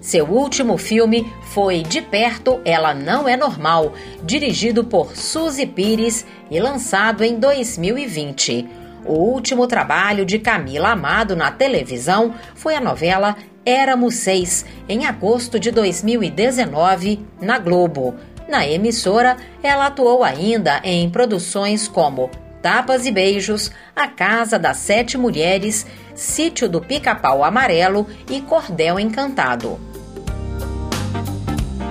Seu 0.00 0.26
último 0.26 0.78
filme 0.78 1.30
foi 1.52 1.82
De 1.82 2.00
Perto 2.00 2.60
Ela 2.64 2.94
Não 2.94 3.28
É 3.28 3.36
Normal, 3.36 3.92
dirigido 4.22 4.84
por 4.84 5.16
Suzy 5.16 5.66
Pires 5.66 6.24
e 6.48 6.60
lançado 6.60 7.24
em 7.24 7.38
2020. 7.38 8.68
O 9.04 9.14
último 9.14 9.66
trabalho 9.66 10.24
de 10.24 10.38
Camila 10.38 10.90
Amado 10.90 11.34
na 11.34 11.50
televisão 11.50 12.32
foi 12.54 12.76
a 12.76 12.80
novela 12.80 13.36
Éramos 13.66 14.14
Seis, 14.14 14.64
em 14.88 15.04
agosto 15.04 15.58
de 15.58 15.72
2019, 15.72 17.20
na 17.40 17.58
Globo. 17.58 18.14
Na 18.48 18.66
emissora, 18.66 19.36
ela 19.62 19.86
atuou 19.86 20.22
ainda 20.22 20.80
em 20.84 21.10
produções 21.10 21.88
como 21.88 22.30
Tapas 22.62 23.04
e 23.04 23.10
Beijos, 23.10 23.70
A 23.96 24.06
Casa 24.06 24.58
das 24.58 24.78
Sete 24.78 25.18
Mulheres, 25.18 25.86
Sítio 26.14 26.68
do 26.68 26.80
Pica-Pau 26.80 27.44
Amarelo 27.44 28.06
e 28.30 28.40
Cordel 28.40 28.98
Encantado. 28.98 29.87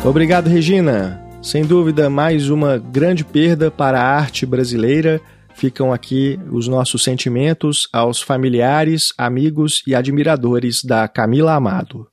Obrigado, 0.08 0.48
Regina. 0.48 1.22
Sem 1.42 1.66
dúvida, 1.66 2.10
mais 2.10 2.50
uma 2.50 2.78
grande 2.78 3.26
perda 3.26 3.70
para 3.70 4.00
a 4.00 4.16
arte 4.16 4.46
brasileira 4.46 5.20
ficam 5.54 5.92
aqui 5.92 6.40
os 6.50 6.66
nossos 6.66 7.04
sentimentos 7.04 7.90
aos 7.92 8.22
familiares, 8.22 9.12
amigos 9.18 9.84
e 9.86 9.94
admiradores 9.94 10.82
da 10.82 11.10
Camila 11.10 11.56
Amado. 11.56 12.08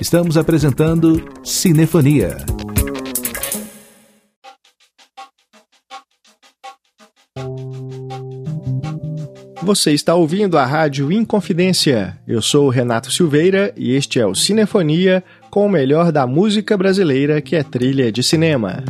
Estamos 0.00 0.38
apresentando 0.38 1.22
Cinefonia. 1.44 2.38
Você 9.62 9.92
está 9.92 10.14
ouvindo 10.14 10.56
a 10.56 10.64
Rádio 10.64 11.12
Inconfidência. 11.12 12.18
Eu 12.26 12.40
sou 12.40 12.66
o 12.66 12.70
Renato 12.70 13.12
Silveira 13.12 13.72
e 13.76 13.94
este 13.94 14.18
é 14.18 14.26
o 14.26 14.34
Cinefonia 14.34 15.22
com 15.50 15.66
o 15.66 15.68
melhor 15.68 16.12
da 16.12 16.26
música 16.26 16.76
brasileira 16.76 17.40
que 17.40 17.56
é 17.56 17.62
trilha 17.62 18.12
de 18.12 18.22
cinema. 18.22 18.84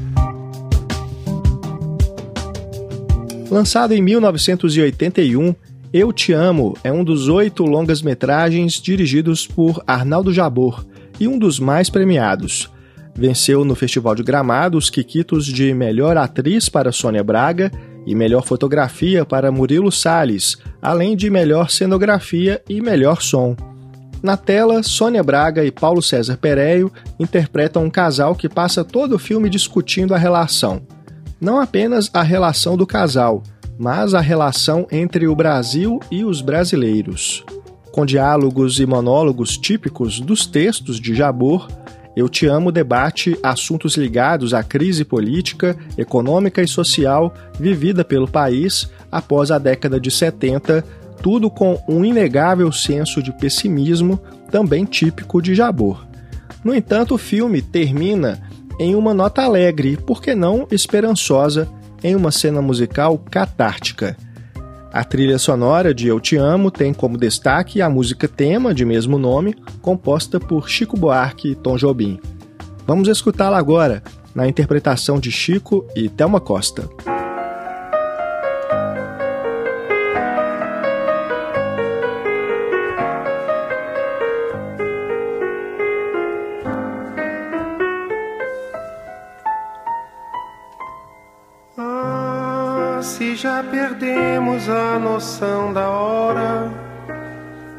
Lançado 3.51 3.93
em 3.93 4.01
1981, 4.03 5.55
Eu 5.93 6.13
Te 6.13 6.33
Amo 6.33 6.77
é 6.85 6.93
um 6.93 7.03
dos 7.03 7.29
oito 7.29 7.65
longas-metragens 7.65 8.75
dirigidos 8.75 9.47
por 9.47 9.83
Arnaldo 9.87 10.33
Jabor 10.33 10.87
e 11.19 11.27
um 11.27 11.37
dos 11.37 11.59
mais 11.59 11.91
premiados. 11.91 12.71
Venceu 13.13 13.65
no 13.65 13.75
Festival 13.75 14.15
de 14.15 14.23
Gramado 14.23 14.79
os 14.79 14.89
quiquitos 14.89 15.45
de 15.45 15.75
Melhor 15.75 16.17
Atriz 16.17 16.69
para 16.69 16.93
Sônia 16.93 17.25
Braga 17.25 17.73
e 18.07 18.15
Melhor 18.15 18.45
Fotografia 18.45 19.25
para 19.25 19.51
Murilo 19.51 19.91
Salles, 19.91 20.57
além 20.81 21.17
de 21.17 21.29
Melhor 21.29 21.71
Cenografia 21.71 22.63
e 22.69 22.81
Melhor 22.81 23.21
Som. 23.21 23.57
Na 24.23 24.37
tela, 24.37 24.83
Sônia 24.83 25.23
Braga 25.23 25.65
e 25.65 25.71
Paulo 25.71 26.03
César 26.03 26.37
Pereio 26.37 26.93
interpretam 27.19 27.85
um 27.85 27.91
casal 27.91 28.35
que 28.35 28.49
passa 28.49 28.85
todo 28.85 29.15
o 29.15 29.19
filme 29.19 29.49
discutindo 29.49 30.15
a 30.15 30.19
relação 30.19 30.83
não 31.41 31.59
apenas 31.59 32.11
a 32.13 32.23
relação 32.23 32.77
do 32.77 32.87
casal, 32.87 33.43
mas 33.79 34.13
a 34.13 34.21
relação 34.21 34.87
entre 34.93 35.27
o 35.27 35.35
Brasil 35.35 35.99
e 36.11 36.23
os 36.23 36.43
brasileiros. 36.43 37.43
Com 37.91 38.05
diálogos 38.05 38.79
e 38.79 38.87
monólogos 38.87 39.57
típicos 39.57 40.21
dos 40.21 40.47
textos 40.47 41.01
de 41.01 41.15
Jabor, 41.15 41.67
Eu 42.15 42.29
Te 42.29 42.47
Amo 42.47 42.71
debate 42.71 43.39
assuntos 43.43 43.97
ligados 43.97 44.53
à 44.53 44.63
crise 44.63 45.05
política, 45.05 45.77
econômica 45.97 46.61
e 46.61 46.69
social 46.69 47.33
vivida 47.59 48.05
pelo 48.05 48.29
país 48.29 48.91
após 49.11 49.51
a 49.51 49.59
década 49.59 49.99
de 49.99 50.11
70, 50.11 50.85
tudo 51.23 51.51
com 51.51 51.83
um 51.89 52.05
inegável 52.05 52.73
senso 52.73 53.23
de 53.23 53.33
pessimismo 53.33 54.21
também 54.51 54.85
típico 54.85 55.41
de 55.41 55.55
Jabor. 55.55 56.07
No 56.65 56.75
entanto, 56.75 57.15
o 57.15 57.19
filme 57.19 57.63
termina 57.63 58.41
em 58.79 58.95
uma 58.95 59.15
nota 59.15 59.43
alegre, 59.43 59.97
por 59.97 60.23
que 60.23 60.35
não 60.35 60.67
esperançosa, 60.71 61.69
em 62.03 62.17
uma 62.17 62.31
cena 62.31 62.63
musical 62.63 63.19
catártica. 63.31 64.17
A 64.93 65.05
trilha 65.05 65.39
sonora 65.39 65.95
de 65.95 66.09
Eu 66.09 66.19
Te 66.19 66.37
Amo 66.37 66.71
tem 66.71 66.93
como 66.93 67.17
destaque 67.17 67.81
a 67.81 67.89
música 67.89 68.27
tema 68.27 68.75
de 68.75 68.85
mesmo 68.85 69.19
nome, 69.19 69.55
composta 69.81 70.41
por 70.41 70.69
Chico 70.69 70.97
Buarque 70.97 71.51
e 71.51 71.55
Tom 71.55 71.77
Jobim. 71.77 72.19
Vamos 72.87 73.07
escutá-la 73.07 73.59
agora, 73.59 74.03
na 74.35 74.49
interpretação 74.49 75.21
de 75.21 75.31
Chico 75.31 75.87
e 75.95 76.09
Thelma 76.09 76.41
Costa. 76.41 76.89
Perdemos 94.01 94.67
a 94.71 94.99
noção 94.99 95.75
da 95.75 95.91
hora, 95.91 96.71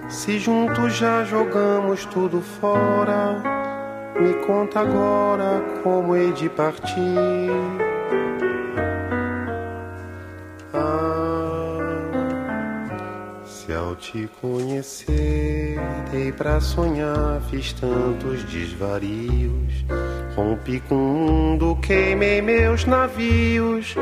se 0.08 0.38
juntos 0.38 0.94
já 0.94 1.24
jogamos 1.24 2.06
tudo 2.06 2.42
fora, 2.42 3.42
me 4.20 4.34
conta 4.46 4.82
agora 4.82 5.64
como 5.84 6.16
hei 6.16 6.32
de 6.32 6.48
partir. 6.48 7.50
ao 13.72 13.96
te 13.96 14.30
conhecer, 14.42 15.80
dei 16.12 16.30
pra 16.34 16.60
sonhar, 16.60 17.42
fiz 17.50 17.72
tantos 17.72 18.44
desvarios. 18.44 19.86
Rompi 20.36 20.82
com 20.82 20.96
o 20.96 21.00
mundo, 21.00 21.78
queimei 21.82 22.42
meus 22.42 22.84
navios. 22.84 23.96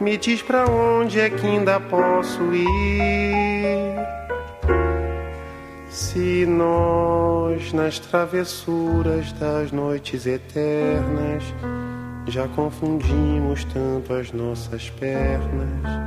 Me 0.00 0.16
diz 0.16 0.42
pra 0.42 0.66
onde 0.70 1.20
é 1.20 1.30
que 1.30 1.46
ainda 1.46 1.80
posso 1.80 2.42
ir. 2.54 3.96
Se 5.88 6.44
nós, 6.46 7.72
nas 7.72 7.98
travessuras 7.98 9.32
das 9.32 9.72
noites 9.72 10.26
eternas, 10.26 11.42
já 12.26 12.46
confundimos 12.48 13.64
tanto 13.64 14.12
as 14.12 14.32
nossas 14.32 14.90
pernas 14.90 16.06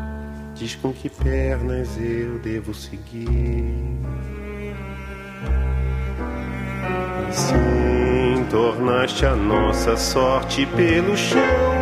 Diz 0.60 0.76
com 0.76 0.92
que 0.92 1.08
pernas 1.08 1.98
eu 1.98 2.38
devo 2.40 2.74
seguir. 2.74 3.26
Sim, 7.32 8.46
tornaste 8.52 9.26
a 9.26 9.38
nossa 9.38 9.96
sorte 9.96 10.66
pelo 10.76 11.16
chão. 11.16 11.79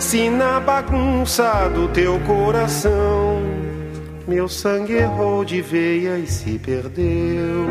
Se 0.00 0.30
na 0.30 0.58
bagunça 0.58 1.68
do 1.68 1.86
teu 1.88 2.18
coração 2.20 3.42
meu 4.26 4.48
sangue 4.48 4.94
errou 4.94 5.44
de 5.44 5.60
veia 5.60 6.18
e 6.18 6.26
se 6.26 6.58
perdeu. 6.58 7.66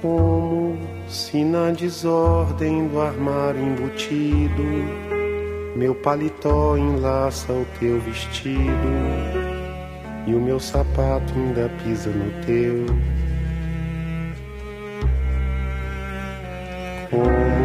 Como 0.00 0.78
se 1.08 1.44
na 1.44 1.72
desordem 1.72 2.86
do 2.88 3.00
armário 3.00 3.60
embutido 3.60 4.62
meu 5.74 5.94
paletó 5.94 6.76
enlaça 6.76 7.52
o 7.52 7.66
teu 7.78 8.00
vestido 8.00 8.88
e 10.26 10.34
o 10.34 10.40
meu 10.40 10.60
sapato 10.60 11.34
ainda 11.34 11.70
pisa 11.82 12.08
no 12.08 12.30
teu. 12.46 12.86
Como 17.10 17.55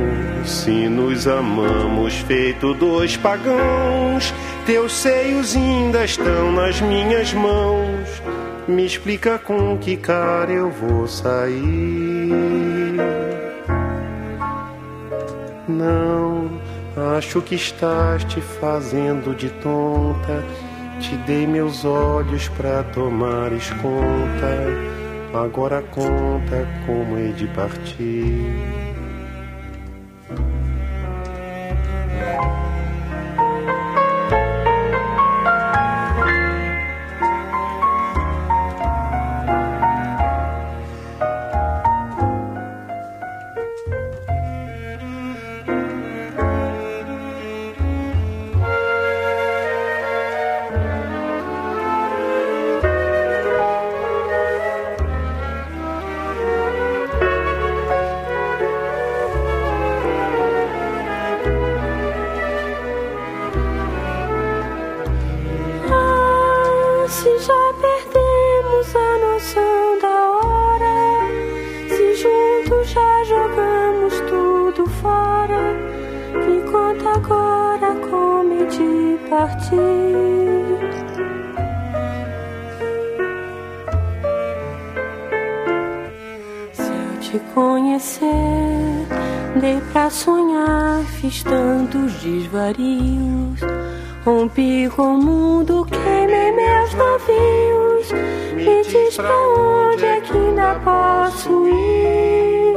se 0.46 0.88
nos 0.89 1.28
amamos 1.28 2.16
feito 2.20 2.74
dois 2.74 3.18
pagãos, 3.18 4.34
teus 4.66 4.94
seios 4.94 5.56
ainda 5.56 6.04
estão 6.04 6.52
nas 6.52 6.80
minhas 6.82 7.34
mãos. 7.34 8.22
Me 8.68 8.86
explica 8.86 9.38
com 9.38 9.78
que 9.78 9.98
cara 9.98 10.52
eu 10.52 10.72
vou 10.72 11.08
sair. 11.08 12.30
Não 15.68 16.62
Acho 17.18 17.42
que 17.42 17.56
estás 17.56 18.24
te 18.26 18.42
fazendo 18.42 19.34
de 19.34 19.50
tonta. 19.50 20.44
Te 21.00 21.16
dei 21.26 21.48
meus 21.48 21.86
olhos 21.86 22.50
para 22.50 22.84
tomares 22.84 23.70
conta. 23.82 25.39
Agora 25.42 25.82
conta 25.82 26.68
como 26.86 27.18
hei 27.18 27.32
de 27.32 27.48
partir. 27.48 28.91
Desvarios. 92.74 93.60
Rompi 94.24 94.90
com 94.96 95.16
o 95.16 95.18
mundo, 95.18 95.86
queimei 95.86 96.52
meus 96.52 96.94
navios. 96.94 98.12
Me 98.56 98.84
diz 98.84 99.16
pra 99.16 99.36
onde 99.36 100.06
é 100.06 100.22
que 100.22 100.38
ainda 100.38 100.76
posso 100.84 101.68
ir? 101.68 102.76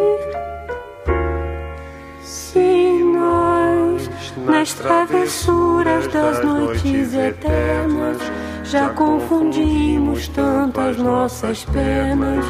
Se 2.23 3.03
nós, 3.13 4.11
nas 4.47 4.73
travessuras 4.75 6.07
das 6.09 6.43
noites 6.43 7.15
eternas, 7.15 8.19
já 8.65 8.89
confundimos 8.91 10.29
tantas 10.29 10.97
nossas 10.97 11.65
penas, 11.67 12.45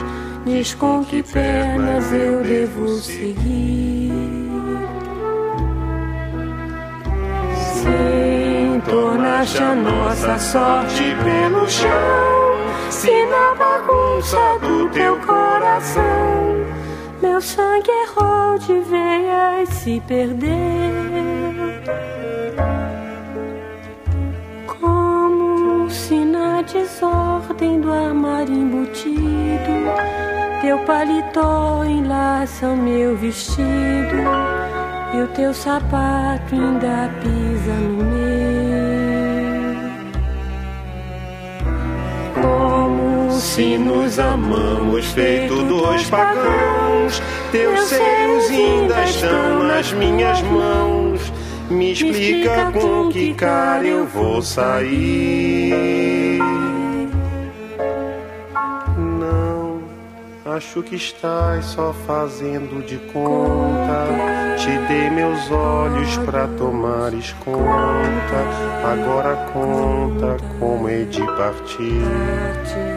diz 0.47 0.75
com 0.75 1.05
que 1.05 1.23
pernas 1.23 2.13
eu 2.13 2.43
devo 2.45 2.89
seguir. 2.89 3.94
Tornaste 9.45 9.63
a 9.63 9.75
nossa 9.75 10.39
sorte 10.39 11.03
pelo 11.23 11.69
chão. 11.69 11.91
Se 12.91 13.27
na 13.27 13.55
bagunça 13.55 14.59
do 14.61 14.89
teu 14.89 15.19
coração 15.21 16.03
meu 17.21 17.41
sangue 17.41 17.91
errou 17.91 18.59
de 18.59 18.81
veias 18.81 19.69
e 19.69 19.75
se 19.75 20.03
perdeu. 20.07 20.51
Como 24.67 25.91
se 25.91 26.25
na 26.25 26.63
desordem 26.63 27.81
do 27.81 27.93
armário 27.93 28.55
embutido 28.55 29.75
teu 30.63 30.79
paletó 30.81 31.85
enlaça 31.85 32.69
o 32.69 32.77
meu 32.77 33.17
vestido 33.17 34.17
e 35.13 35.21
o 35.21 35.29
teu 35.29 35.53
sapato 35.53 36.55
ainda 36.55 37.11
pisa 37.21 37.73
no 37.73 38.05
meu. 38.05 38.84
Se 43.55 43.79
nos 43.79 44.19
amamos 44.19 45.07
feito 45.13 45.63
dois 45.67 46.11
pagãos, 46.11 47.23
teus 47.53 47.85
seios 47.85 48.51
ainda 48.51 49.05
estão 49.05 49.63
nas 49.63 49.93
minhas 49.93 50.43
mãos. 50.43 51.33
Me 51.71 51.93
explica 51.93 52.73
com 52.73 53.11
que 53.11 53.33
cara 53.35 53.87
eu 53.87 54.07
vou 54.07 54.43
sair. 54.43 56.41
Acho 60.45 60.83
que 60.83 60.97
estás 60.97 61.65
só 61.67 61.93
fazendo 62.09 62.85
de 62.85 62.99
conta. 63.13 64.09
Te 64.59 64.79
dei 64.89 65.11
meus 65.11 65.49
olhos 65.53 66.17
para 66.19 66.49
tomares 66.49 67.33
conta. 67.45 68.41
Agora 68.85 69.37
conta 69.53 70.37
como 70.59 70.89
hei 70.89 71.05
de 71.07 71.25
partir. 71.37 72.94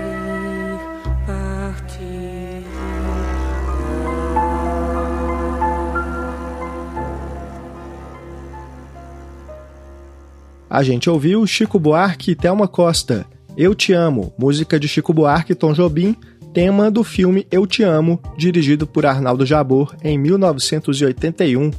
A 10.78 10.84
gente 10.84 11.10
ouviu 11.10 11.44
Chico 11.48 11.80
Buarque 11.80 12.30
e 12.30 12.36
Thelma 12.36 12.68
Costa. 12.68 13.26
Eu 13.58 13.74
Te 13.74 13.94
Amo, 13.94 14.32
música 14.38 14.80
de 14.80 14.88
Chico 14.88 15.12
Buarque 15.12 15.54
e 15.54 15.56
Tom 15.56 15.74
Jobim, 15.74 16.16
tema 16.54 16.92
do 16.92 17.04
filme 17.04 17.48
Eu 17.50 17.66
Te 17.66 17.82
Amo, 17.82 18.22
dirigido 18.38 18.86
por 18.86 19.04
Arnaldo 19.04 19.44
Jabor 19.44 19.96
em 20.04 20.20
1981, 20.20 21.72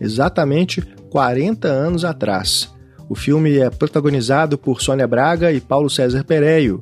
exatamente 0.00 0.80
40 1.10 1.68
anos 1.68 2.02
atrás. 2.02 2.74
O 3.10 3.14
filme 3.14 3.58
é 3.58 3.68
protagonizado 3.68 4.56
por 4.56 4.80
Sônia 4.80 5.06
Braga 5.06 5.52
e 5.52 5.60
Paulo 5.60 5.90
César 5.90 6.24
Pereio, 6.24 6.80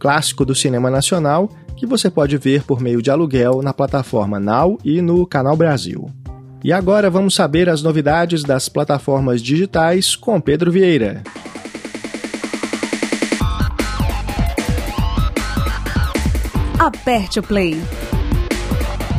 clássico 0.00 0.44
do 0.44 0.56
cinema 0.56 0.90
nacional 0.90 1.48
que 1.76 1.86
você 1.86 2.10
pode 2.10 2.36
ver 2.36 2.64
por 2.64 2.80
meio 2.80 3.00
de 3.00 3.12
aluguel 3.12 3.62
na 3.62 3.72
plataforma 3.72 4.40
Now 4.40 4.76
e 4.84 5.00
no 5.00 5.24
Canal 5.24 5.56
Brasil. 5.56 6.10
E 6.64 6.72
agora 6.72 7.10
vamos 7.10 7.34
saber 7.34 7.68
as 7.68 7.82
novidades 7.82 8.42
das 8.42 8.68
plataformas 8.68 9.42
digitais 9.42 10.14
com 10.14 10.40
Pedro 10.40 10.70
Vieira. 10.70 11.22
Aperte 16.78 17.40
o 17.40 17.42
play. 17.42 17.76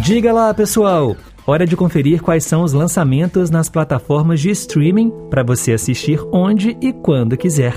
Diga 0.01 0.31
lá, 0.31 0.53
pessoal! 0.53 1.15
Hora 1.45 1.65
de 1.65 1.75
conferir 1.75 2.21
quais 2.21 2.45
são 2.45 2.63
os 2.63 2.71
lançamentos 2.71 3.49
nas 3.49 3.67
plataformas 3.67 4.39
de 4.39 4.49
streaming 4.49 5.11
para 5.29 5.43
você 5.43 5.73
assistir 5.73 6.19
onde 6.31 6.77
e 6.81 6.93
quando 6.93 7.35
quiser. 7.35 7.73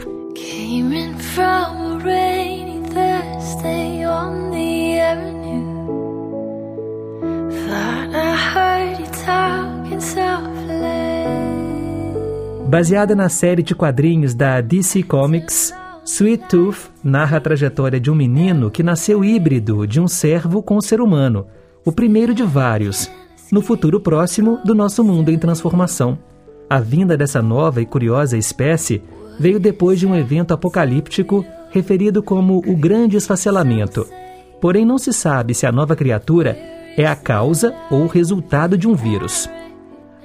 Baseada 12.68 13.14
na 13.14 13.28
série 13.28 13.62
de 13.62 13.74
quadrinhos 13.74 14.34
da 14.34 14.60
DC 14.60 15.02
Comics, 15.04 15.72
Sweet 16.04 16.48
Tooth 16.48 16.90
narra 17.02 17.36
a 17.36 17.40
trajetória 17.40 17.98
de 17.98 18.10
um 18.10 18.14
menino 18.14 18.70
que 18.70 18.82
nasceu 18.82 19.24
híbrido 19.24 19.86
de 19.86 20.00
um 20.00 20.06
servo 20.06 20.62
com 20.62 20.76
um 20.76 20.80
ser 20.80 21.00
humano, 21.00 21.46
o 21.84 21.92
primeiro 21.92 22.34
de 22.34 22.42
vários, 22.42 23.10
no 23.50 23.62
futuro 23.62 24.00
próximo 24.00 24.58
do 24.64 24.74
nosso 24.74 25.02
mundo 25.04 25.30
em 25.30 25.38
transformação. 25.38 26.18
A 26.68 26.80
vinda 26.80 27.16
dessa 27.16 27.40
nova 27.40 27.80
e 27.80 27.86
curiosa 27.86 28.36
espécie 28.36 29.02
veio 29.38 29.60
depois 29.60 29.98
de 29.98 30.06
um 30.06 30.14
evento 30.14 30.52
apocalíptico 30.52 31.44
referido 31.70 32.22
como 32.22 32.58
o 32.58 32.76
Grande 32.76 33.16
Esfacelamento. 33.16 34.06
Porém, 34.60 34.84
não 34.84 34.98
se 34.98 35.12
sabe 35.12 35.54
se 35.54 35.66
a 35.66 35.72
nova 35.72 35.94
criatura 35.94 36.56
é 36.96 37.06
a 37.06 37.14
causa 37.14 37.74
ou 37.90 38.06
resultado 38.06 38.76
de 38.76 38.88
um 38.88 38.94
vírus. 38.94 39.48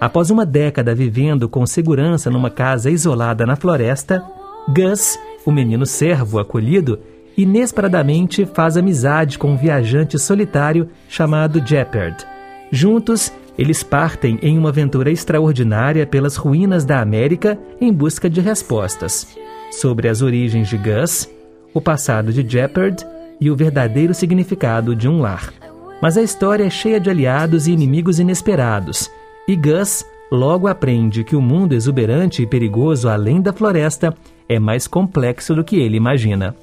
Após 0.02 0.32
uma 0.32 0.48
década 0.48 0.96
vivendo 0.96 1.48
com 1.48 1.64
segurança 1.64 2.32
numa 2.32 2.50
casa 2.50 2.90
isolada 2.90 3.46
na 3.46 3.56
floresta, 3.56 4.24
Gus, 4.68 5.20
o 5.46 5.52
menino 5.52 5.86
servo 5.86 6.40
acolhido, 6.40 6.98
inesperadamente 7.38 8.44
faz 8.48 8.78
amizade 8.78 9.38
com 9.38 9.52
um 9.52 9.56
viajante 9.56 10.18
solitário 10.18 10.90
chamado 11.08 11.64
Jeopard. 11.64 12.26
Juntos, 12.72 13.32
eles 13.56 13.84
partem 13.84 14.40
em 14.42 14.58
uma 14.58 14.70
aventura 14.70 15.12
extraordinária 15.12 16.08
pelas 16.08 16.36
ruínas 16.36 16.84
da 16.84 17.00
América 17.00 17.60
em 17.80 17.94
busca 17.94 18.28
de 18.28 18.42
respostas 18.42 19.38
sobre 19.72 20.10
as 20.10 20.24
origens 20.24 20.68
de 20.68 20.78
Gus, 20.78 21.30
o 21.76 21.80
passado 21.80 22.34
de 22.34 22.42
Jeopard 22.42 23.06
e 23.40 23.52
o 23.52 23.56
verdadeiro 23.56 24.16
significado 24.16 24.96
de 24.96 25.08
um 25.08 25.22
lar. 25.22 25.54
Mas 26.02 26.18
a 26.18 26.24
história 26.24 26.64
é 26.64 26.72
cheia 26.72 27.00
de 27.00 27.12
aliados 27.12 27.68
e 27.68 27.72
inimigos 27.72 28.20
inesperados, 28.20 29.08
e 29.48 29.56
Gus 29.56 30.06
logo 30.32 30.68
aprende 30.68 31.24
que 31.24 31.36
o 31.36 31.42
mundo 31.42 31.74
exuberante 31.74 32.42
e 32.42 32.48
perigoso 32.48 33.10
além 33.10 33.42
da 33.42 33.52
floresta 33.52 34.16
é 34.48 34.60
mais 34.60 34.88
complexo 34.88 35.54
do 35.54 35.64
que 35.64 35.78
ele 35.78 35.98
imagina. 35.98 36.56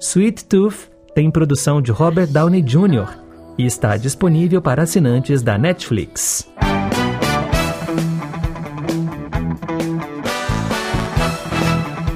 Sweet 0.00 0.44
Tooth 0.44 0.90
tem 1.14 1.30
produção 1.30 1.80
de 1.80 1.90
Robert 1.90 2.26
Downey 2.26 2.60
Jr. 2.60 3.08
e 3.56 3.64
está 3.64 3.96
disponível 3.96 4.60
para 4.60 4.82
assinantes 4.82 5.42
da 5.42 5.56
Netflix. 5.56 6.48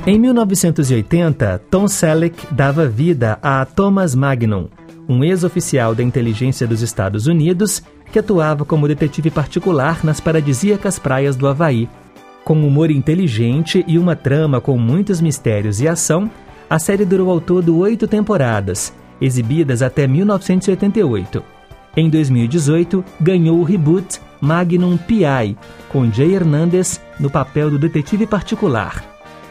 Em 0.07 0.19
1980, 0.19 1.63
Tom 1.71 1.87
Selleck 1.87 2.55
dava 2.55 2.89
vida 2.89 3.39
a 3.43 3.65
Thomas 3.67 4.15
Magnum, 4.15 4.69
um 5.07 5.23
ex-oficial 5.23 5.95
da 5.95 6.03
inteligência 6.03 6.67
dos 6.67 6.81
Estados 6.81 7.27
Unidos 7.27 7.83
que 8.13 8.19
atuava 8.19 8.65
como 8.65 8.89
detetive 8.89 9.31
particular 9.31 10.05
nas 10.05 10.21
paradisíacas 10.21 10.99
praias 10.99 11.37
do 11.37 11.47
Havaí. 11.47 11.89
Com 12.45 12.67
humor 12.67 12.91
inteligente 12.91 13.85
e 13.87 13.99
uma 13.99 14.17
trama 14.17 14.61
com 14.61 14.79
muitos 14.79 15.21
mistérios 15.21 15.81
e 15.81 15.89
ação, 15.89 16.31
a 16.69 16.79
série 16.79 17.05
durou 17.05 17.31
ao 17.31 17.41
todo 17.41 17.77
oito 17.79 18.07
temporadas, 18.07 18.93
exibidas 19.21 19.83
até 19.83 20.07
1988. 20.07 21.43
Em 21.97 22.09
2018, 22.09 23.05
ganhou 23.21 23.59
o 23.59 23.65
reboot 23.65 24.21
Magnum 24.41 24.97
P.I., 24.97 25.57
com 25.89 26.11
Jay 26.13 26.35
Hernandez 26.35 27.01
no 27.19 27.29
papel 27.29 27.71
do 27.71 27.79
detetive 27.79 28.27
particular. 28.27 29.05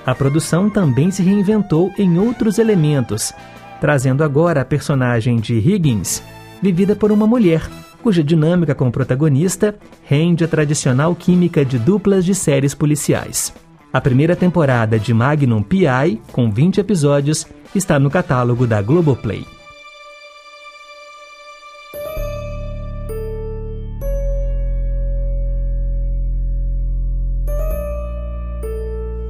A 0.06 0.16
produção 0.16 0.70
também 0.70 1.12
se 1.12 1.22
reinventou 1.22 1.92
em 1.98 2.18
outros 2.18 2.60
elementos, 2.60 3.34
trazendo 3.82 4.24
agora 4.24 4.62
a 4.62 4.66
personagem 4.66 5.38
de 5.38 5.56
Higgins, 5.56 6.24
vivida 6.62 6.96
por 6.96 7.12
uma 7.12 7.28
mulher, 7.28 7.62
cuja 8.02 8.24
dinâmica 8.24 8.74
com 8.74 8.88
o 8.88 8.92
protagonista 8.92 9.76
rende 10.04 10.44
a 10.44 10.48
tradicional 10.48 11.16
química 11.16 11.66
de 11.66 11.78
duplas 11.78 12.24
de 12.24 12.34
séries 12.34 12.74
policiais. 12.74 13.54
A 13.92 14.02
primeira 14.02 14.36
temporada 14.36 15.00
de 15.00 15.14
Magnum 15.14 15.64
P.I., 15.64 16.22
com 16.32 16.52
20 16.52 16.80
episódios, 16.80 17.46
está 17.74 17.98
no 17.98 18.10
catálogo 18.10 18.68
da 18.68 18.82
Globoplay. 18.82 19.46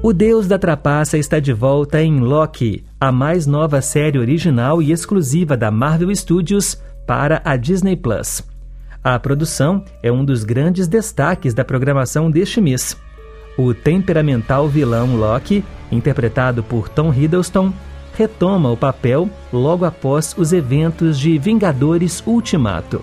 O 0.08 0.14
Deus 0.14 0.48
da 0.48 0.58
Trapaça 0.58 1.18
está 1.18 1.38
de 1.40 1.52
volta 1.52 2.02
em 2.02 2.20
Loki, 2.20 2.86
a 2.98 3.12
mais 3.12 3.46
nova 3.46 3.82
série 3.82 4.18
original 4.18 4.82
e 4.82 4.92
exclusiva 4.92 5.58
da 5.58 5.70
Marvel 5.70 6.16
Studios 6.16 6.82
para 7.06 7.42
a 7.44 7.58
Disney 7.58 7.96
Plus. 7.96 8.42
A 9.10 9.18
produção 9.18 9.86
é 10.04 10.12
um 10.12 10.26
dos 10.26 10.44
grandes 10.44 10.86
destaques 10.86 11.54
da 11.54 11.64
programação 11.64 12.30
deste 12.30 12.60
mês. 12.60 12.98
O 13.58 13.74
temperamental 13.74 14.68
vilão 14.68 15.16
Loki, 15.16 15.64
interpretado 15.90 16.62
por 16.62 16.90
Tom 16.90 17.14
Hiddleston, 17.14 17.72
retoma 18.18 18.70
o 18.70 18.76
papel 18.76 19.30
logo 19.54 19.86
após 19.86 20.36
os 20.38 20.52
eventos 20.52 21.18
de 21.18 21.38
Vingadores 21.38 22.22
Ultimato. 22.28 23.02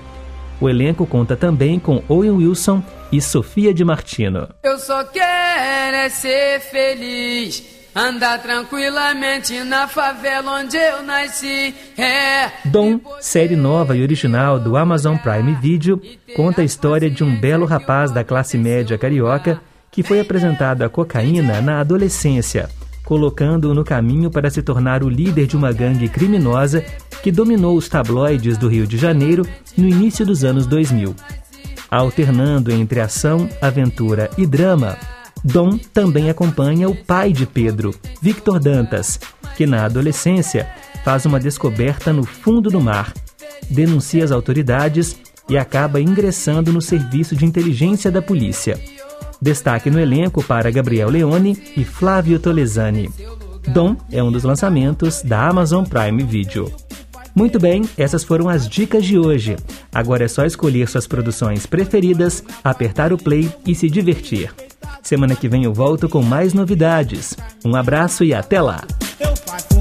O 0.60 0.68
elenco 0.68 1.06
conta 1.06 1.38
também 1.38 1.80
com 1.80 2.02
Owen 2.06 2.32
Wilson 2.32 2.82
e 3.10 3.18
Sofia 3.18 3.72
de 3.72 3.82
Martino. 3.82 4.50
Eu 4.62 4.76
só 4.76 5.04
quero 5.04 5.96
é 5.96 6.10
ser 6.10 6.60
feliz. 6.60 7.73
Andar 7.94 8.42
tranquilamente 8.42 9.62
na 9.62 9.86
favela 9.86 10.58
onde 10.58 10.76
eu 10.76 11.00
nasci. 11.04 11.72
É. 11.96 12.50
Dom, 12.64 12.98
série 13.20 13.54
nova 13.54 13.96
e 13.96 14.02
original 14.02 14.58
do 14.58 14.76
Amazon 14.76 15.16
Prime 15.16 15.54
Video, 15.54 16.02
conta 16.34 16.62
a 16.62 16.64
história 16.64 17.08
de 17.08 17.22
um 17.22 17.38
belo 17.38 17.64
rapaz 17.64 18.10
da 18.10 18.24
classe 18.24 18.58
média 18.58 18.98
carioca 18.98 19.60
que 19.92 20.02
foi 20.02 20.18
apresentado 20.18 20.82
à 20.82 20.88
cocaína 20.88 21.60
na 21.60 21.78
adolescência, 21.78 22.68
colocando-o 23.04 23.74
no 23.74 23.84
caminho 23.84 24.28
para 24.28 24.50
se 24.50 24.60
tornar 24.60 25.04
o 25.04 25.08
líder 25.08 25.46
de 25.46 25.56
uma 25.56 25.72
gangue 25.72 26.08
criminosa 26.08 26.84
que 27.22 27.30
dominou 27.30 27.76
os 27.76 27.88
tabloides 27.88 28.58
do 28.58 28.66
Rio 28.66 28.88
de 28.88 28.98
Janeiro 28.98 29.46
no 29.78 29.88
início 29.88 30.26
dos 30.26 30.42
anos 30.42 30.66
2000. 30.66 31.14
Alternando 31.88 32.72
entre 32.72 32.98
ação, 32.98 33.48
aventura 33.62 34.28
e 34.36 34.44
drama, 34.44 34.98
Dom 35.44 35.76
também 35.76 36.30
acompanha 36.30 36.88
o 36.88 36.96
pai 36.96 37.30
de 37.30 37.44
Pedro, 37.44 37.94
Victor 38.22 38.58
Dantas, 38.58 39.20
que 39.56 39.66
na 39.66 39.84
adolescência 39.84 40.66
faz 41.04 41.26
uma 41.26 41.38
descoberta 41.38 42.14
no 42.14 42.24
fundo 42.24 42.70
do 42.70 42.80
mar, 42.80 43.12
denuncia 43.68 44.24
as 44.24 44.32
autoridades 44.32 45.18
e 45.46 45.58
acaba 45.58 46.00
ingressando 46.00 46.72
no 46.72 46.80
serviço 46.80 47.36
de 47.36 47.44
inteligência 47.44 48.10
da 48.10 48.22
polícia. 48.22 48.80
Destaque 49.40 49.90
no 49.90 50.00
elenco 50.00 50.42
para 50.42 50.70
Gabriel 50.70 51.10
Leone 51.10 51.62
e 51.76 51.84
Flávio 51.84 52.38
Tolesani. 52.38 53.10
Dom 53.68 53.96
é 54.10 54.22
um 54.22 54.32
dos 54.32 54.44
lançamentos 54.44 55.20
da 55.22 55.46
Amazon 55.46 55.84
Prime 55.84 56.22
Video. 56.22 56.72
Muito 57.34 57.58
bem, 57.58 57.82
essas 57.98 58.22
foram 58.22 58.48
as 58.48 58.68
dicas 58.68 59.04
de 59.04 59.18
hoje. 59.18 59.56
Agora 59.92 60.24
é 60.24 60.28
só 60.28 60.44
escolher 60.44 60.88
suas 60.88 61.06
produções 61.06 61.66
preferidas, 61.66 62.44
apertar 62.62 63.12
o 63.12 63.18
play 63.18 63.52
e 63.66 63.74
se 63.74 63.90
divertir. 63.90 64.54
Semana 65.02 65.34
que 65.34 65.48
vem 65.48 65.64
eu 65.64 65.74
volto 65.74 66.08
com 66.08 66.22
mais 66.22 66.54
novidades. 66.54 67.36
Um 67.64 67.74
abraço 67.74 68.22
e 68.24 68.32
até 68.32 68.60
lá. 68.62 68.82
Eu 69.18 69.34
faço 69.36 69.74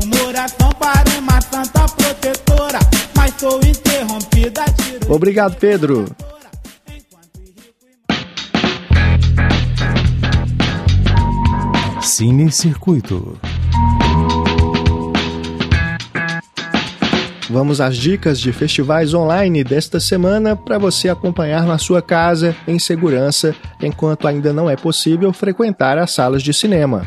para 0.80 1.20
uma 1.20 1.42
santa 1.42 1.86
protetora, 1.96 2.80
mas 3.16 3.34
sou 3.40 3.60
interrompida. 3.64 4.64
Obrigado, 5.08 5.56
Pedro. 5.56 6.06
Cine 12.02 12.52
Circuito. 12.52 13.40
Vamos 17.54 17.80
às 17.80 17.98
dicas 17.98 18.40
de 18.40 18.52
festivais 18.52 19.14
online 19.14 19.64
desta 19.64 20.00
semana 20.00 20.56
para 20.56 20.80
você 20.80 21.08
acompanhar 21.08 21.68
na 21.68 21.78
sua 21.78 22.02
casa 22.02 22.56
em 22.68 22.80
segurança, 22.80 23.56
enquanto 23.80 24.28
ainda 24.28 24.52
não 24.52 24.68
é 24.68 24.76
possível 24.76 25.32
frequentar 25.32 26.00
as 26.00 26.10
salas 26.10 26.42
de 26.42 26.52
cinema. 26.52 27.06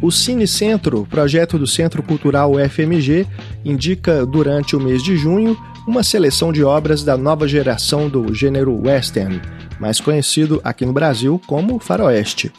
O 0.00 0.10
Cine 0.10 0.48
Centro, 0.48 1.06
projeto 1.10 1.58
do 1.58 1.66
Centro 1.66 2.02
Cultural 2.02 2.52
UFMG, 2.52 3.26
indica 3.66 4.24
durante 4.24 4.74
o 4.74 4.80
mês 4.80 5.02
de 5.02 5.14
junho 5.14 5.54
uma 5.86 6.02
seleção 6.02 6.54
de 6.54 6.64
obras 6.64 7.04
da 7.04 7.18
nova 7.18 7.46
geração 7.46 8.08
do 8.08 8.32
gênero 8.32 8.74
western, 8.82 9.42
mais 9.78 10.00
conhecido 10.00 10.58
aqui 10.64 10.86
no 10.86 10.92
Brasil 10.94 11.38
como 11.46 11.78
faroeste. 11.78 12.50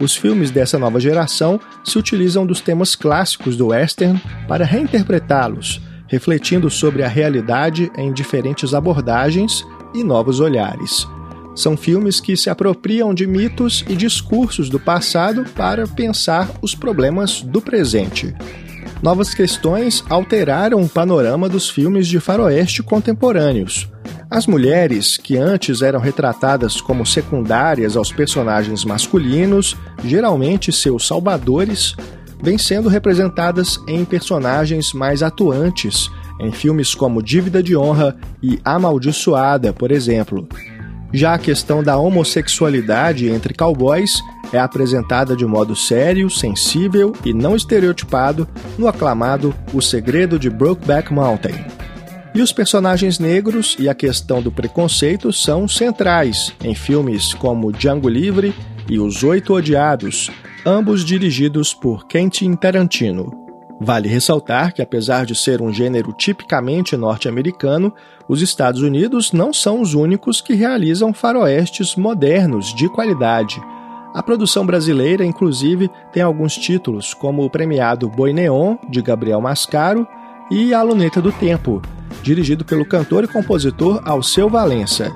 Os 0.00 0.16
filmes 0.16 0.50
dessa 0.50 0.80
nova 0.80 0.98
geração 0.98 1.60
se 1.84 1.96
utilizam 1.96 2.44
dos 2.44 2.60
temas 2.60 2.96
clássicos 2.96 3.56
do 3.56 3.68
western 3.68 4.20
para 4.48 4.64
reinterpretá-los, 4.64 5.80
refletindo 6.08 6.70
sobre 6.70 7.02
a 7.02 7.08
realidade 7.08 7.90
em 7.96 8.12
diferentes 8.12 8.74
abordagens 8.74 9.66
e 9.94 10.02
novos 10.04 10.40
olhares. 10.40 11.06
São 11.54 11.76
filmes 11.76 12.20
que 12.20 12.36
se 12.36 12.50
apropriam 12.50 13.14
de 13.14 13.26
mitos 13.26 13.82
e 13.88 13.96
discursos 13.96 14.68
do 14.68 14.78
passado 14.78 15.44
para 15.54 15.86
pensar 15.86 16.50
os 16.60 16.74
problemas 16.74 17.40
do 17.40 17.62
presente. 17.62 18.34
Novas 19.02 19.34
questões 19.34 20.04
alteraram 20.08 20.82
o 20.82 20.88
panorama 20.88 21.48
dos 21.48 21.68
filmes 21.68 22.06
de 22.06 22.20
faroeste 22.20 22.82
contemporâneos. 22.82 23.88
As 24.30 24.46
mulheres, 24.46 25.16
que 25.16 25.36
antes 25.36 25.82
eram 25.82 26.00
retratadas 26.00 26.80
como 26.80 27.06
secundárias 27.06 27.96
aos 27.96 28.10
personagens 28.10 28.84
masculinos, 28.84 29.76
geralmente 30.04 30.72
seus 30.72 31.06
salvadores, 31.06 31.94
vêm 32.42 32.58
sendo 32.58 32.88
representadas 32.88 33.78
em 33.86 34.04
personagens 34.04 34.92
mais 34.92 35.22
atuantes, 35.22 36.10
em 36.40 36.52
filmes 36.52 36.94
como 36.94 37.22
Dívida 37.22 37.62
de 37.62 37.76
Honra 37.76 38.16
e 38.42 38.58
Amaldiçoada, 38.64 39.72
por 39.72 39.90
exemplo. 39.90 40.48
Já 41.12 41.34
a 41.34 41.38
questão 41.38 41.82
da 41.82 41.96
homossexualidade 41.96 43.28
entre 43.28 43.54
cowboys 43.54 44.20
é 44.52 44.58
apresentada 44.58 45.36
de 45.36 45.46
modo 45.46 45.74
sério, 45.74 46.28
sensível 46.28 47.12
e 47.24 47.32
não 47.32 47.56
estereotipado 47.56 48.46
no 48.76 48.86
aclamado 48.86 49.54
O 49.72 49.80
Segredo 49.80 50.38
de 50.38 50.50
Brokeback 50.50 51.12
Mountain. 51.12 51.54
E 52.34 52.42
os 52.42 52.52
personagens 52.52 53.18
negros 53.18 53.76
e 53.78 53.88
a 53.88 53.94
questão 53.94 54.42
do 54.42 54.52
preconceito 54.52 55.32
são 55.32 55.66
centrais 55.66 56.52
em 56.62 56.74
filmes 56.74 57.32
como 57.32 57.72
Django 57.72 58.08
Livre 58.10 58.54
e 58.88 58.98
Os 58.98 59.22
Oito 59.22 59.54
Odiados, 59.54 60.30
ambos 60.64 61.04
dirigidos 61.04 61.74
por 61.74 62.06
Quentin 62.06 62.54
Tarantino. 62.54 63.32
Vale 63.80 64.08
ressaltar 64.08 64.72
que, 64.72 64.80
apesar 64.80 65.26
de 65.26 65.34
ser 65.34 65.60
um 65.60 65.72
gênero 65.72 66.12
tipicamente 66.12 66.96
norte-americano, 66.96 67.92
os 68.28 68.40
Estados 68.40 68.80
Unidos 68.80 69.32
não 69.32 69.52
são 69.52 69.82
os 69.82 69.92
únicos 69.92 70.40
que 70.40 70.54
realizam 70.54 71.12
faroestes 71.12 71.94
modernos 71.94 72.74
de 72.74 72.88
qualidade. 72.88 73.60
A 74.14 74.22
produção 74.22 74.64
brasileira, 74.64 75.24
inclusive, 75.24 75.90
tem 76.10 76.22
alguns 76.22 76.54
títulos, 76.56 77.12
como 77.12 77.44
o 77.44 77.50
premiado 77.50 78.08
Boi 78.08 78.32
Neon, 78.32 78.76
de 78.88 79.02
Gabriel 79.02 79.42
Mascaro, 79.42 80.06
e 80.50 80.72
A 80.72 80.80
Luneta 80.80 81.20
do 81.20 81.32
Tempo, 81.32 81.82
dirigido 82.22 82.64
pelo 82.64 82.86
cantor 82.86 83.24
e 83.24 83.28
compositor 83.28 84.00
Alceu 84.04 84.48
Valença. 84.48 85.14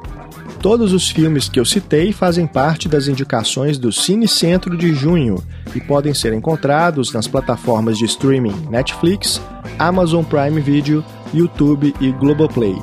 Todos 0.62 0.92
os 0.92 1.08
filmes 1.08 1.48
que 1.48 1.58
eu 1.58 1.64
citei 1.64 2.12
fazem 2.12 2.46
parte 2.46 2.86
das 2.86 3.08
indicações 3.08 3.78
do 3.78 3.90
Cine 3.90 4.28
Centro 4.28 4.76
de 4.76 4.92
junho 4.92 5.42
e 5.74 5.80
podem 5.80 6.12
ser 6.12 6.34
encontrados 6.34 7.14
nas 7.14 7.26
plataformas 7.26 7.96
de 7.96 8.04
streaming 8.04 8.68
Netflix, 8.68 9.40
Amazon 9.78 10.22
Prime 10.22 10.60
Video, 10.60 11.02
YouTube 11.32 11.94
e 11.98 12.12
Globoplay. 12.12 12.76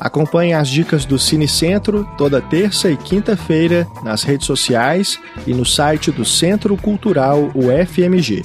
Acompanhe 0.00 0.52
as 0.52 0.68
dicas 0.68 1.04
do 1.04 1.16
Cine 1.16 1.46
Centro 1.46 2.04
toda 2.18 2.40
terça 2.40 2.90
e 2.90 2.96
quinta-feira 2.96 3.86
nas 4.02 4.24
redes 4.24 4.44
sociais 4.48 5.16
e 5.46 5.54
no 5.54 5.64
site 5.64 6.10
do 6.10 6.24
Centro 6.24 6.76
Cultural 6.76 7.52
UFMG. 7.54 8.42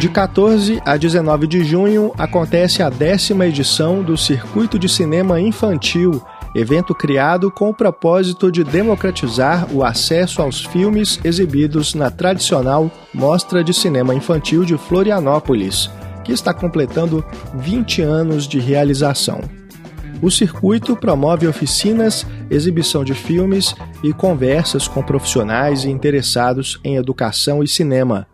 De 0.00 0.08
14 0.08 0.80
a 0.86 0.96
19 0.96 1.46
de 1.46 1.62
junho 1.62 2.10
acontece 2.16 2.82
a 2.82 2.88
décima 2.88 3.46
edição 3.46 4.02
do 4.02 4.16
Circuito 4.16 4.78
de 4.78 4.88
Cinema 4.88 5.38
Infantil, 5.38 6.22
evento 6.54 6.94
criado 6.94 7.50
com 7.50 7.68
o 7.68 7.74
propósito 7.74 8.50
de 8.50 8.64
democratizar 8.64 9.70
o 9.70 9.84
acesso 9.84 10.40
aos 10.40 10.64
filmes 10.64 11.20
exibidos 11.22 11.94
na 11.94 12.10
tradicional 12.10 12.90
Mostra 13.12 13.62
de 13.62 13.74
Cinema 13.74 14.14
Infantil 14.14 14.64
de 14.64 14.78
Florianópolis, 14.78 15.90
que 16.24 16.32
está 16.32 16.54
completando 16.54 17.22
20 17.56 18.00
anos 18.00 18.48
de 18.48 18.58
realização. 18.58 19.42
O 20.22 20.30
circuito 20.30 20.96
promove 20.96 21.46
oficinas, 21.46 22.26
exibição 22.48 23.04
de 23.04 23.12
filmes 23.12 23.74
e 24.02 24.14
conversas 24.14 24.88
com 24.88 25.02
profissionais 25.02 25.84
e 25.84 25.90
interessados 25.90 26.80
em 26.82 26.96
educação 26.96 27.62
e 27.62 27.68
cinema 27.68 28.26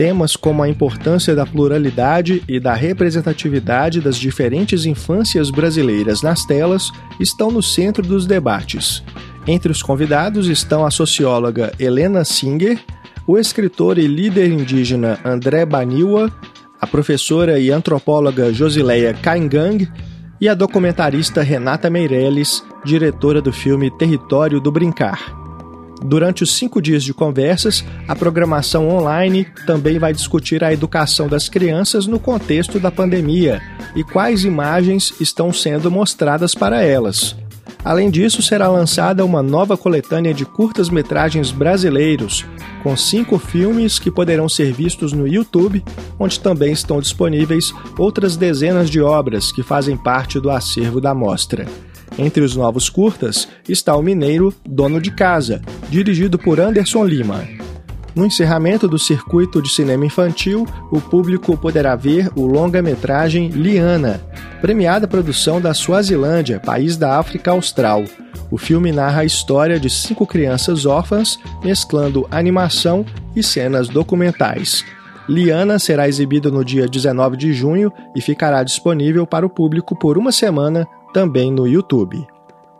Temas 0.00 0.34
como 0.34 0.62
a 0.62 0.68
importância 0.70 1.34
da 1.34 1.44
pluralidade 1.44 2.42
e 2.48 2.58
da 2.58 2.72
representatividade 2.72 4.00
das 4.00 4.16
diferentes 4.16 4.86
infâncias 4.86 5.50
brasileiras 5.50 6.22
nas 6.22 6.42
telas 6.46 6.90
estão 7.20 7.50
no 7.50 7.62
centro 7.62 8.02
dos 8.02 8.24
debates. 8.24 9.04
Entre 9.46 9.70
os 9.70 9.82
convidados 9.82 10.48
estão 10.48 10.86
a 10.86 10.90
socióloga 10.90 11.74
Helena 11.78 12.24
Singer, 12.24 12.82
o 13.26 13.36
escritor 13.36 13.98
e 13.98 14.06
líder 14.06 14.50
indígena 14.50 15.18
André 15.22 15.66
Baniwa, 15.66 16.32
a 16.80 16.86
professora 16.86 17.60
e 17.60 17.70
antropóloga 17.70 18.54
Josileia 18.54 19.12
Kaingang 19.12 19.86
e 20.40 20.48
a 20.48 20.54
documentarista 20.54 21.42
Renata 21.42 21.90
Meirelles, 21.90 22.64
diretora 22.86 23.42
do 23.42 23.52
filme 23.52 23.90
Território 23.98 24.62
do 24.62 24.72
Brincar. 24.72 25.39
Durante 26.02 26.42
os 26.42 26.54
cinco 26.56 26.80
dias 26.80 27.04
de 27.04 27.12
conversas, 27.12 27.84
a 28.08 28.16
programação 28.16 28.88
online 28.88 29.46
também 29.66 29.98
vai 29.98 30.12
discutir 30.12 30.64
a 30.64 30.72
educação 30.72 31.28
das 31.28 31.48
crianças 31.48 32.06
no 32.06 32.18
contexto 32.18 32.80
da 32.80 32.90
pandemia 32.90 33.60
e 33.94 34.02
quais 34.02 34.44
imagens 34.44 35.12
estão 35.20 35.52
sendo 35.52 35.90
mostradas 35.90 36.54
para 36.54 36.82
elas. 36.82 37.36
Além 37.84 38.10
disso, 38.10 38.42
será 38.42 38.68
lançada 38.68 39.24
uma 39.24 39.42
nova 39.42 39.76
coletânea 39.76 40.34
de 40.34 40.44
curtas-metragens 40.44 41.50
brasileiros, 41.50 42.44
com 42.82 42.96
cinco 42.96 43.38
filmes 43.38 43.98
que 43.98 44.10
poderão 44.10 44.48
ser 44.48 44.72
vistos 44.72 45.12
no 45.12 45.26
YouTube, 45.26 45.82
onde 46.18 46.40
também 46.40 46.72
estão 46.72 47.00
disponíveis 47.00 47.72
outras 47.98 48.36
dezenas 48.36 48.90
de 48.90 49.00
obras 49.00 49.50
que 49.50 49.62
fazem 49.62 49.96
parte 49.96 50.38
do 50.38 50.50
acervo 50.50 51.00
da 51.00 51.14
mostra. 51.14 51.66
Entre 52.20 52.44
os 52.44 52.54
novos 52.54 52.90
curtas 52.90 53.48
está 53.66 53.96
o 53.96 54.02
mineiro 54.02 54.52
Dono 54.62 55.00
de 55.00 55.10
Casa, 55.10 55.62
dirigido 55.88 56.38
por 56.38 56.60
Anderson 56.60 57.02
Lima. 57.02 57.48
No 58.14 58.26
encerramento 58.26 58.86
do 58.86 58.98
circuito 58.98 59.62
de 59.62 59.70
cinema 59.70 60.04
infantil, 60.04 60.66
o 60.92 61.00
público 61.00 61.56
poderá 61.56 61.96
ver 61.96 62.28
o 62.36 62.44
longa-metragem 62.44 63.48
Liana, 63.48 64.20
premiada 64.60 65.08
produção 65.08 65.62
da 65.62 65.72
Suazilândia, 65.72 66.60
país 66.60 66.98
da 66.98 67.18
África 67.18 67.52
Austral. 67.52 68.04
O 68.50 68.58
filme 68.58 68.92
narra 68.92 69.22
a 69.22 69.24
história 69.24 69.80
de 69.80 69.88
cinco 69.88 70.26
crianças 70.26 70.84
órfãs, 70.84 71.38
mesclando 71.64 72.28
animação 72.30 73.06
e 73.34 73.42
cenas 73.42 73.88
documentais. 73.88 74.84
Liana 75.26 75.78
será 75.78 76.06
exibido 76.06 76.52
no 76.52 76.62
dia 76.62 76.86
19 76.86 77.38
de 77.38 77.54
junho 77.54 77.90
e 78.14 78.20
ficará 78.20 78.62
disponível 78.62 79.26
para 79.26 79.46
o 79.46 79.50
público 79.50 79.96
por 79.96 80.18
uma 80.18 80.32
semana 80.32 80.86
também 81.12 81.50
no 81.50 81.66
YouTube. 81.66 82.26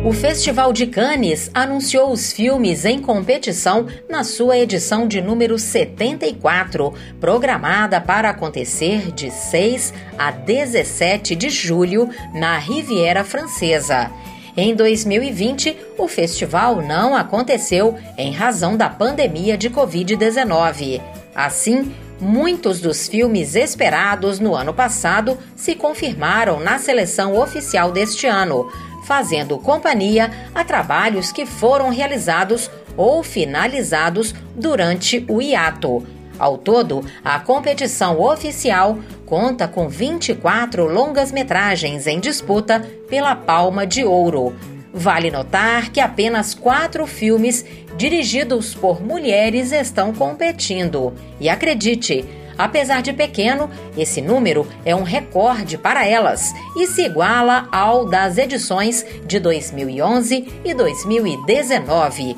O 0.09 0.11
Festival 0.11 0.73
de 0.73 0.87
Cannes 0.87 1.51
anunciou 1.53 2.11
os 2.11 2.33
filmes 2.33 2.83
em 2.83 2.99
competição 2.99 3.85
na 4.09 4.23
sua 4.23 4.57
edição 4.57 5.07
de 5.07 5.21
número 5.21 5.59
74, 5.59 6.91
programada 7.19 8.01
para 8.01 8.31
acontecer 8.31 9.11
de 9.11 9.29
6 9.29 9.93
a 10.17 10.31
17 10.31 11.35
de 11.35 11.51
julho 11.51 12.09
na 12.33 12.57
Riviera 12.57 13.23
Francesa. 13.23 14.09
Em 14.57 14.73
2020, 14.73 15.77
o 15.95 16.07
festival 16.07 16.81
não 16.81 17.15
aconteceu 17.15 17.95
em 18.17 18.31
razão 18.31 18.75
da 18.75 18.89
pandemia 18.89 19.55
de 19.55 19.69
Covid-19. 19.69 20.99
Assim, 21.35 21.93
muitos 22.19 22.81
dos 22.81 23.07
filmes 23.07 23.53
esperados 23.53 24.39
no 24.39 24.55
ano 24.55 24.73
passado 24.73 25.37
se 25.55 25.75
confirmaram 25.75 26.59
na 26.59 26.79
seleção 26.79 27.39
oficial 27.39 27.91
deste 27.91 28.25
ano 28.25 28.67
fazendo 29.09 29.57
companhia 29.57 30.29
a 30.53 30.63
trabalhos 30.63 31.31
que 31.31 31.43
foram 31.43 31.89
realizados 31.89 32.69
ou 32.95 33.23
finalizados 33.23 34.35
durante 34.55 35.25
o 35.27 35.41
hiato. 35.41 36.05
Ao 36.37 36.59
todo, 36.59 37.03
a 37.25 37.39
competição 37.39 38.21
oficial 38.21 38.99
conta 39.25 39.67
com 39.67 39.89
24 39.89 40.85
longas-metragens 40.85 42.05
em 42.05 42.19
disputa 42.19 42.87
pela 43.09 43.35
Palma 43.35 43.87
de 43.87 44.03
Ouro. 44.03 44.55
Vale 44.93 45.31
notar 45.31 45.89
que 45.89 45.99
apenas 45.99 46.53
quatro 46.53 47.07
filmes 47.07 47.65
dirigidos 47.97 48.75
por 48.75 49.01
mulheres 49.01 49.71
estão 49.71 50.13
competindo. 50.13 51.15
E 51.39 51.49
acredite, 51.49 52.23
Apesar 52.59 53.01
de 53.01 53.13
pequeno, 53.13 53.69
esse 53.97 54.21
número 54.21 54.67
é 54.83 54.93
um 54.93 55.03
recorde 55.03 55.77
para 55.77 56.05
elas 56.05 56.53
e 56.75 56.85
se 56.87 57.05
iguala 57.05 57.69
ao 57.71 58.05
das 58.05 58.37
edições 58.37 59.05
de 59.25 59.39
2011 59.39 60.45
e 60.65 60.73
2019. 60.73 62.35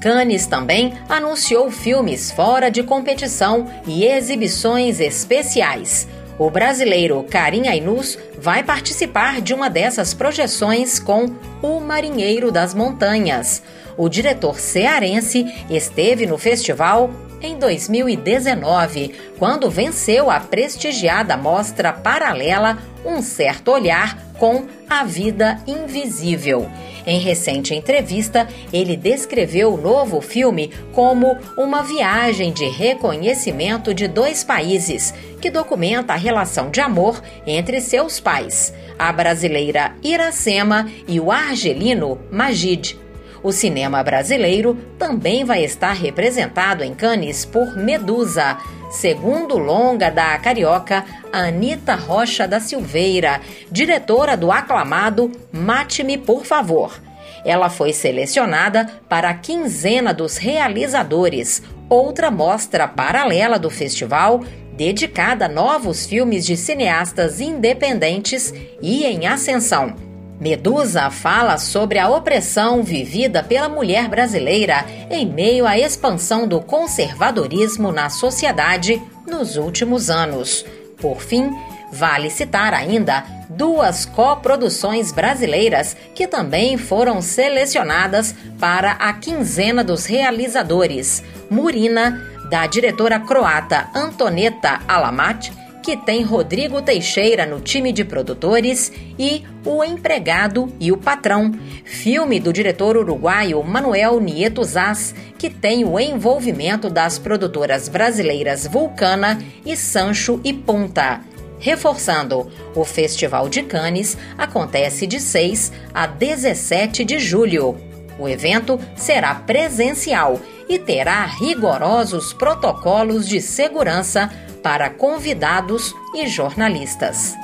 Cannes 0.00 0.46
também 0.46 0.94
anunciou 1.08 1.72
filmes 1.72 2.30
fora 2.30 2.70
de 2.70 2.84
competição 2.84 3.66
e 3.84 4.04
exibições 4.04 5.00
especiais. 5.00 6.06
O 6.38 6.48
brasileiro 6.50 7.24
Karim 7.28 7.66
Ainus 7.66 8.16
vai 8.38 8.62
participar 8.62 9.40
de 9.40 9.52
uma 9.52 9.68
dessas 9.68 10.14
projeções 10.14 11.00
com 11.00 11.32
O 11.60 11.80
Marinheiro 11.80 12.52
das 12.52 12.74
Montanhas. 12.74 13.60
O 13.96 14.08
diretor 14.08 14.60
cearense 14.60 15.46
esteve 15.68 16.26
no 16.26 16.38
festival 16.38 17.10
em 17.44 17.58
2019, 17.58 19.14
quando 19.38 19.70
venceu 19.70 20.30
a 20.30 20.40
prestigiada 20.40 21.36
mostra 21.36 21.92
paralela 21.92 22.78
Um 23.04 23.20
Certo 23.20 23.70
Olhar 23.70 24.18
com 24.38 24.64
A 24.88 25.04
Vida 25.04 25.62
Invisível. 25.66 26.68
Em 27.06 27.18
recente 27.18 27.74
entrevista, 27.74 28.48
ele 28.72 28.96
descreveu 28.96 29.74
o 29.74 29.76
novo 29.76 30.22
filme 30.22 30.72
como 30.92 31.36
uma 31.56 31.82
viagem 31.82 32.50
de 32.50 32.64
reconhecimento 32.66 33.92
de 33.92 34.08
dois 34.08 34.42
países, 34.42 35.12
que 35.40 35.50
documenta 35.50 36.14
a 36.14 36.16
relação 36.16 36.70
de 36.70 36.80
amor 36.80 37.22
entre 37.46 37.78
seus 37.82 38.18
pais, 38.18 38.72
a 38.98 39.12
brasileira 39.12 39.94
Iracema 40.02 40.90
e 41.06 41.20
o 41.20 41.30
argelino 41.30 42.18
Magid. 42.30 43.03
O 43.44 43.52
cinema 43.52 44.02
brasileiro 44.02 44.74
também 44.98 45.44
vai 45.44 45.62
estar 45.62 45.92
representado 45.92 46.82
em 46.82 46.94
Cannes 46.94 47.44
por 47.44 47.76
Medusa, 47.76 48.56
segundo 48.90 49.58
longa 49.58 50.10
da 50.10 50.38
carioca 50.38 51.04
Anita 51.30 51.94
Rocha 51.94 52.48
da 52.48 52.58
Silveira, 52.58 53.42
diretora 53.70 54.34
do 54.34 54.50
aclamado 54.50 55.30
Mate-me, 55.52 56.16
por 56.16 56.46
favor. 56.46 56.98
Ela 57.44 57.68
foi 57.68 57.92
selecionada 57.92 58.86
para 59.10 59.28
a 59.28 59.34
quinzena 59.34 60.14
dos 60.14 60.38
realizadores, 60.38 61.62
outra 61.90 62.30
mostra 62.30 62.88
paralela 62.88 63.58
do 63.58 63.68
festival 63.68 64.42
dedicada 64.74 65.44
a 65.44 65.50
novos 65.50 66.06
filmes 66.06 66.46
de 66.46 66.56
cineastas 66.56 67.42
independentes 67.42 68.54
e 68.80 69.04
em 69.04 69.26
ascensão. 69.26 70.13
Medusa 70.40 71.10
fala 71.10 71.58
sobre 71.58 71.98
a 71.98 72.08
opressão 72.08 72.82
vivida 72.82 73.42
pela 73.42 73.68
mulher 73.68 74.08
brasileira 74.08 74.84
em 75.10 75.24
meio 75.24 75.66
à 75.66 75.78
expansão 75.78 76.46
do 76.46 76.60
conservadorismo 76.60 77.92
na 77.92 78.10
sociedade 78.10 79.00
nos 79.26 79.56
últimos 79.56 80.10
anos. 80.10 80.66
Por 81.00 81.20
fim, 81.20 81.50
vale 81.92 82.30
citar 82.30 82.74
ainda 82.74 83.24
duas 83.48 84.04
coproduções 84.04 85.12
brasileiras 85.12 85.96
que 86.14 86.26
também 86.26 86.76
foram 86.76 87.22
selecionadas 87.22 88.34
para 88.58 88.92
a 88.92 89.12
quinzena 89.12 89.84
dos 89.84 90.04
realizadores: 90.04 91.22
Murina, 91.48 92.20
da 92.50 92.66
diretora 92.66 93.20
croata 93.20 93.88
Antoneta 93.94 94.80
Alamat 94.86 95.50
que 95.84 95.98
tem 95.98 96.22
Rodrigo 96.22 96.80
Teixeira 96.80 97.44
no 97.44 97.60
time 97.60 97.92
de 97.92 98.06
produtores, 98.06 98.90
e 99.18 99.44
O 99.66 99.84
Empregado 99.84 100.72
e 100.80 100.90
o 100.90 100.96
Patrão, 100.96 101.52
filme 101.84 102.40
do 102.40 102.54
diretor 102.54 102.96
uruguaio 102.96 103.62
Manuel 103.62 104.18
Nieto 104.18 104.64
Zaz, 104.64 105.14
que 105.38 105.50
tem 105.50 105.84
o 105.84 106.00
envolvimento 106.00 106.88
das 106.88 107.18
produtoras 107.18 107.86
brasileiras 107.86 108.66
Vulcana 108.66 109.38
e 109.64 109.76
Sancho 109.76 110.40
e 110.42 110.54
Punta. 110.54 111.20
Reforçando, 111.58 112.50
o 112.74 112.82
Festival 112.82 113.50
de 113.50 113.62
Cannes 113.62 114.16
acontece 114.38 115.06
de 115.06 115.20
6 115.20 115.70
a 115.92 116.06
17 116.06 117.04
de 117.04 117.18
julho. 117.18 117.76
O 118.18 118.26
evento 118.26 118.80
será 118.96 119.34
presencial 119.34 120.40
e 120.66 120.78
terá 120.78 121.26
rigorosos 121.26 122.32
protocolos 122.32 123.28
de 123.28 123.40
segurança 123.40 124.30
para 124.64 124.88
convidados 124.88 125.94
e 126.14 126.26
jornalistas. 126.26 127.34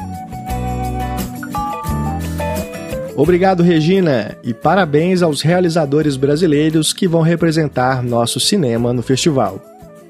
Obrigado, 3.14 3.62
Regina, 3.62 4.38
e 4.42 4.54
parabéns 4.54 5.20
aos 5.20 5.42
realizadores 5.42 6.16
brasileiros 6.16 6.94
que 6.94 7.06
vão 7.06 7.20
representar 7.20 8.02
nosso 8.02 8.40
cinema 8.40 8.94
no 8.94 9.02
festival. 9.02 9.60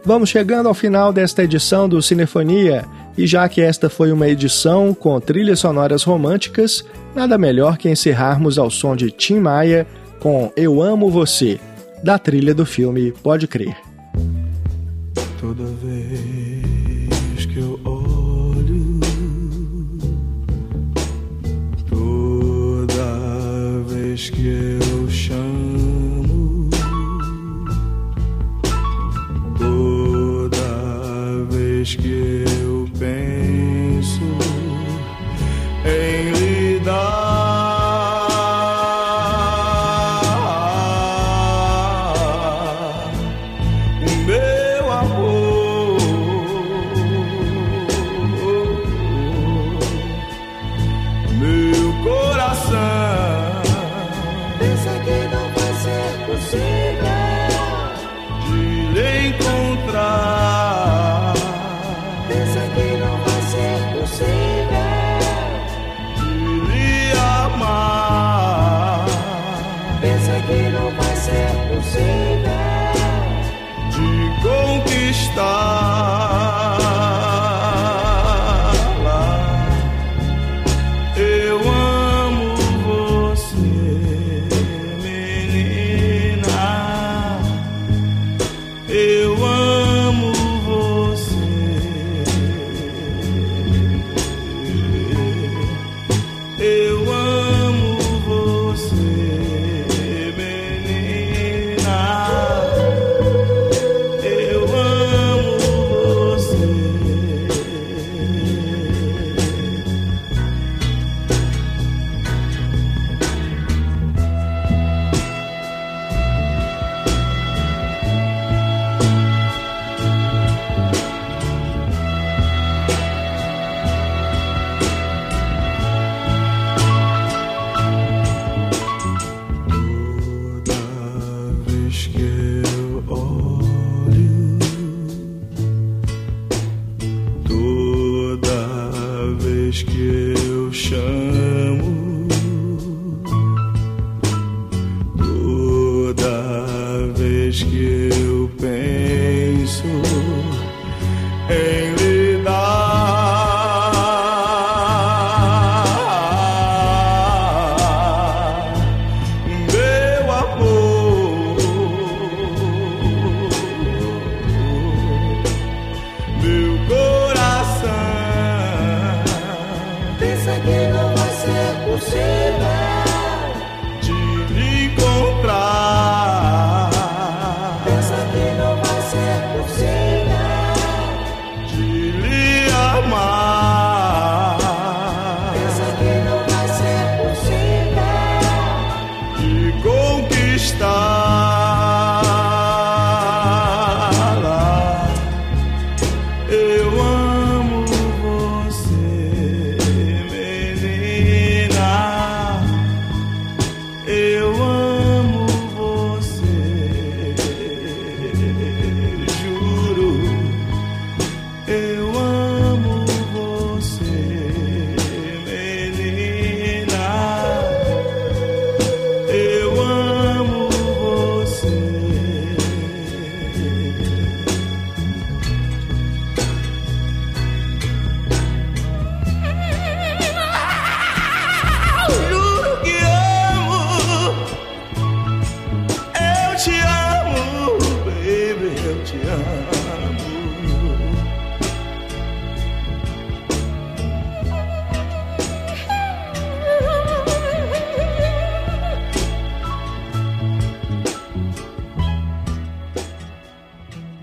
Vamos 0.04 0.28
chegando 0.28 0.68
ao 0.68 0.74
final 0.74 1.12
desta 1.12 1.42
edição 1.42 1.88
do 1.88 2.00
Cinefonia, 2.00 2.84
e 3.18 3.26
já 3.26 3.48
que 3.48 3.61
esta 3.61 3.90
foi 3.90 4.12
uma 4.12 4.28
edição 4.28 4.94
com 4.94 5.18
trilhas 5.18 5.58
sonoras 5.58 6.04
românticas, 6.04 6.84
nada 7.12 7.36
melhor 7.36 7.76
que 7.76 7.90
encerrarmos 7.90 8.56
ao 8.56 8.70
som 8.70 8.94
de 8.94 9.11
Tim 9.11 9.40
Maia 9.40 9.84
com 10.20 10.52
Eu 10.56 10.80
Amo 10.80 11.11
Você, 11.11 11.58
da 12.04 12.16
trilha 12.18 12.54
do 12.54 12.64
filme 12.64 13.11
Pode 13.11 13.48
Crer. 13.48 13.76
Toda 15.40 15.64
vez 15.64 16.49
olho, 24.28 25.40
toda 29.58 31.44
vez 31.50 31.94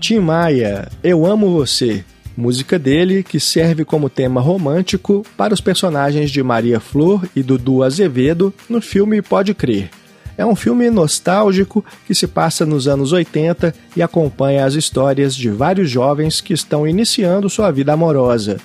Tim 0.08 0.20
Maia, 0.20 0.88
Eu 1.04 1.26
Amo 1.26 1.50
Você, 1.50 2.02
música 2.34 2.78
dele 2.78 3.22
que 3.22 3.38
serve 3.38 3.84
como 3.84 4.08
tema 4.08 4.40
romântico 4.40 5.22
para 5.36 5.52
os 5.52 5.60
personagens 5.60 6.30
de 6.30 6.42
Maria 6.42 6.80
Flor 6.80 7.28
e 7.36 7.42
Dudu 7.42 7.82
Azevedo 7.82 8.54
no 8.70 8.80
filme 8.80 9.20
Pode 9.20 9.52
Crer. 9.52 9.90
É 10.34 10.46
um 10.46 10.56
filme 10.56 10.88
nostálgico 10.88 11.84
que 12.06 12.14
se 12.14 12.26
passa 12.26 12.64
nos 12.64 12.88
anos 12.88 13.12
80 13.12 13.74
e 13.94 14.00
acompanha 14.00 14.64
as 14.64 14.72
histórias 14.72 15.36
de 15.36 15.50
vários 15.50 15.90
jovens 15.90 16.40
que 16.40 16.54
estão 16.54 16.88
iniciando 16.88 17.50
sua 17.50 17.70
vida 17.70 17.92
amorosa. 17.92 18.56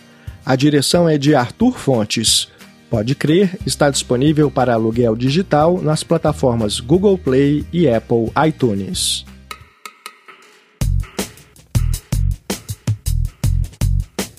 A 0.45 0.55
direção 0.55 1.09
é 1.09 1.17
de 1.17 1.35
Arthur 1.35 1.77
Fontes. 1.77 2.47
Pode 2.89 3.15
Crer 3.15 3.59
está 3.65 3.89
disponível 3.89 4.49
para 4.49 4.75
aluguel 4.75 5.13
digital 5.13 5.81
nas 5.81 6.05
plataformas 6.05 6.79
Google 6.79 7.17
Play 7.17 7.65
e 7.73 7.89
Apple 7.89 8.31
iTunes. 8.47 9.25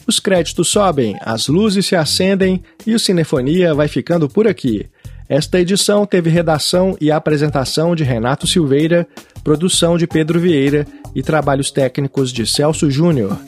Os 0.07 0.20
créditos 0.20 0.68
sobem, 0.68 1.16
as 1.20 1.48
luzes 1.48 1.86
se 1.86 1.96
acendem 1.96 2.62
e 2.86 2.94
o 2.94 2.98
Cinefonia 2.98 3.74
vai 3.74 3.88
ficando 3.88 4.28
por 4.28 4.46
aqui. 4.46 4.86
Esta 5.28 5.59
edição 5.59 6.05
teve 6.05 6.28
redação 6.28 6.96
e 7.00 7.11
apresentação 7.11 7.96
de 7.96 8.05
Renato 8.05 8.46
Silveira, 8.46 9.07
produção 9.42 9.96
de 9.96 10.07
Pedro 10.07 10.38
Vieira 10.38 10.86
e 11.14 11.22
trabalhos 11.22 11.70
técnicos 11.70 12.30
de 12.30 12.46
Celso 12.46 12.90
Júnior. 12.90 13.38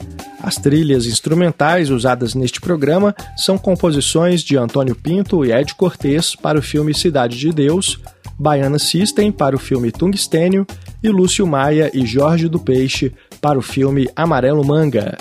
As 0.43 0.57
trilhas 0.57 1.07
instrumentais 1.07 1.91
usadas 1.91 2.35
neste 2.35 2.61
programa 2.61 3.15
são 3.37 3.59
composições 3.59 4.43
de 4.43 4.57
Antônio 4.57 4.95
Pinto 4.95 5.45
e 5.45 5.53
Ed 5.53 5.75
Cortez 5.75 6.35
para 6.35 6.59
o 6.59 6.63
filme 6.63 6.95
Cidade 6.95 7.37
de 7.37 7.51
Deus, 7.51 7.99
Baiana 8.39 8.79
System 8.79 9.31
para 9.31 9.57
o 9.57 9.59
filme 9.59 9.91
Tungstênio 9.91 10.67
e 11.03 11.09
Lúcio 11.09 11.47
Maia 11.47 11.91
e 11.93 12.07
Jorge 12.07 12.49
do 12.49 12.59
Peixe 12.59 13.13
para 13.41 13.59
o 13.59 13.63
filme 13.63 14.09
Amarelo 14.17 14.65
Manga. 14.65 15.17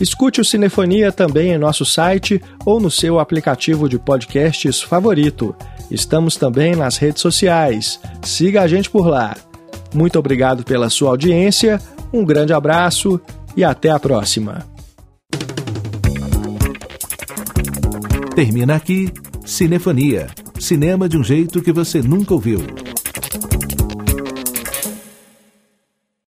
Escute 0.00 0.40
o 0.40 0.44
Cinefonia 0.44 1.12
também 1.12 1.52
em 1.52 1.58
nosso 1.58 1.84
site 1.84 2.40
ou 2.64 2.80
no 2.80 2.90
seu 2.90 3.18
aplicativo 3.18 3.88
de 3.88 3.98
podcasts 3.98 4.80
favorito. 4.80 5.54
Estamos 5.90 6.36
também 6.36 6.74
nas 6.74 6.96
redes 6.96 7.20
sociais. 7.20 8.00
Siga 8.22 8.62
a 8.62 8.68
gente 8.68 8.88
por 8.88 9.06
lá. 9.06 9.36
Muito 9.94 10.18
obrigado 10.18 10.64
pela 10.64 10.88
sua 10.88 11.10
audiência, 11.10 11.80
um 12.12 12.24
grande 12.24 12.52
abraço 12.52 13.20
e 13.56 13.64
até 13.64 13.90
a 13.90 13.98
próxima. 13.98 14.64
Termina 18.34 18.76
aqui 18.76 19.12
Cinefonia 19.44 20.28
cinema 20.60 21.08
de 21.08 21.16
um 21.16 21.24
jeito 21.24 21.62
que 21.62 21.72
você 21.72 22.02
nunca 22.02 22.34
ouviu. 22.34 22.60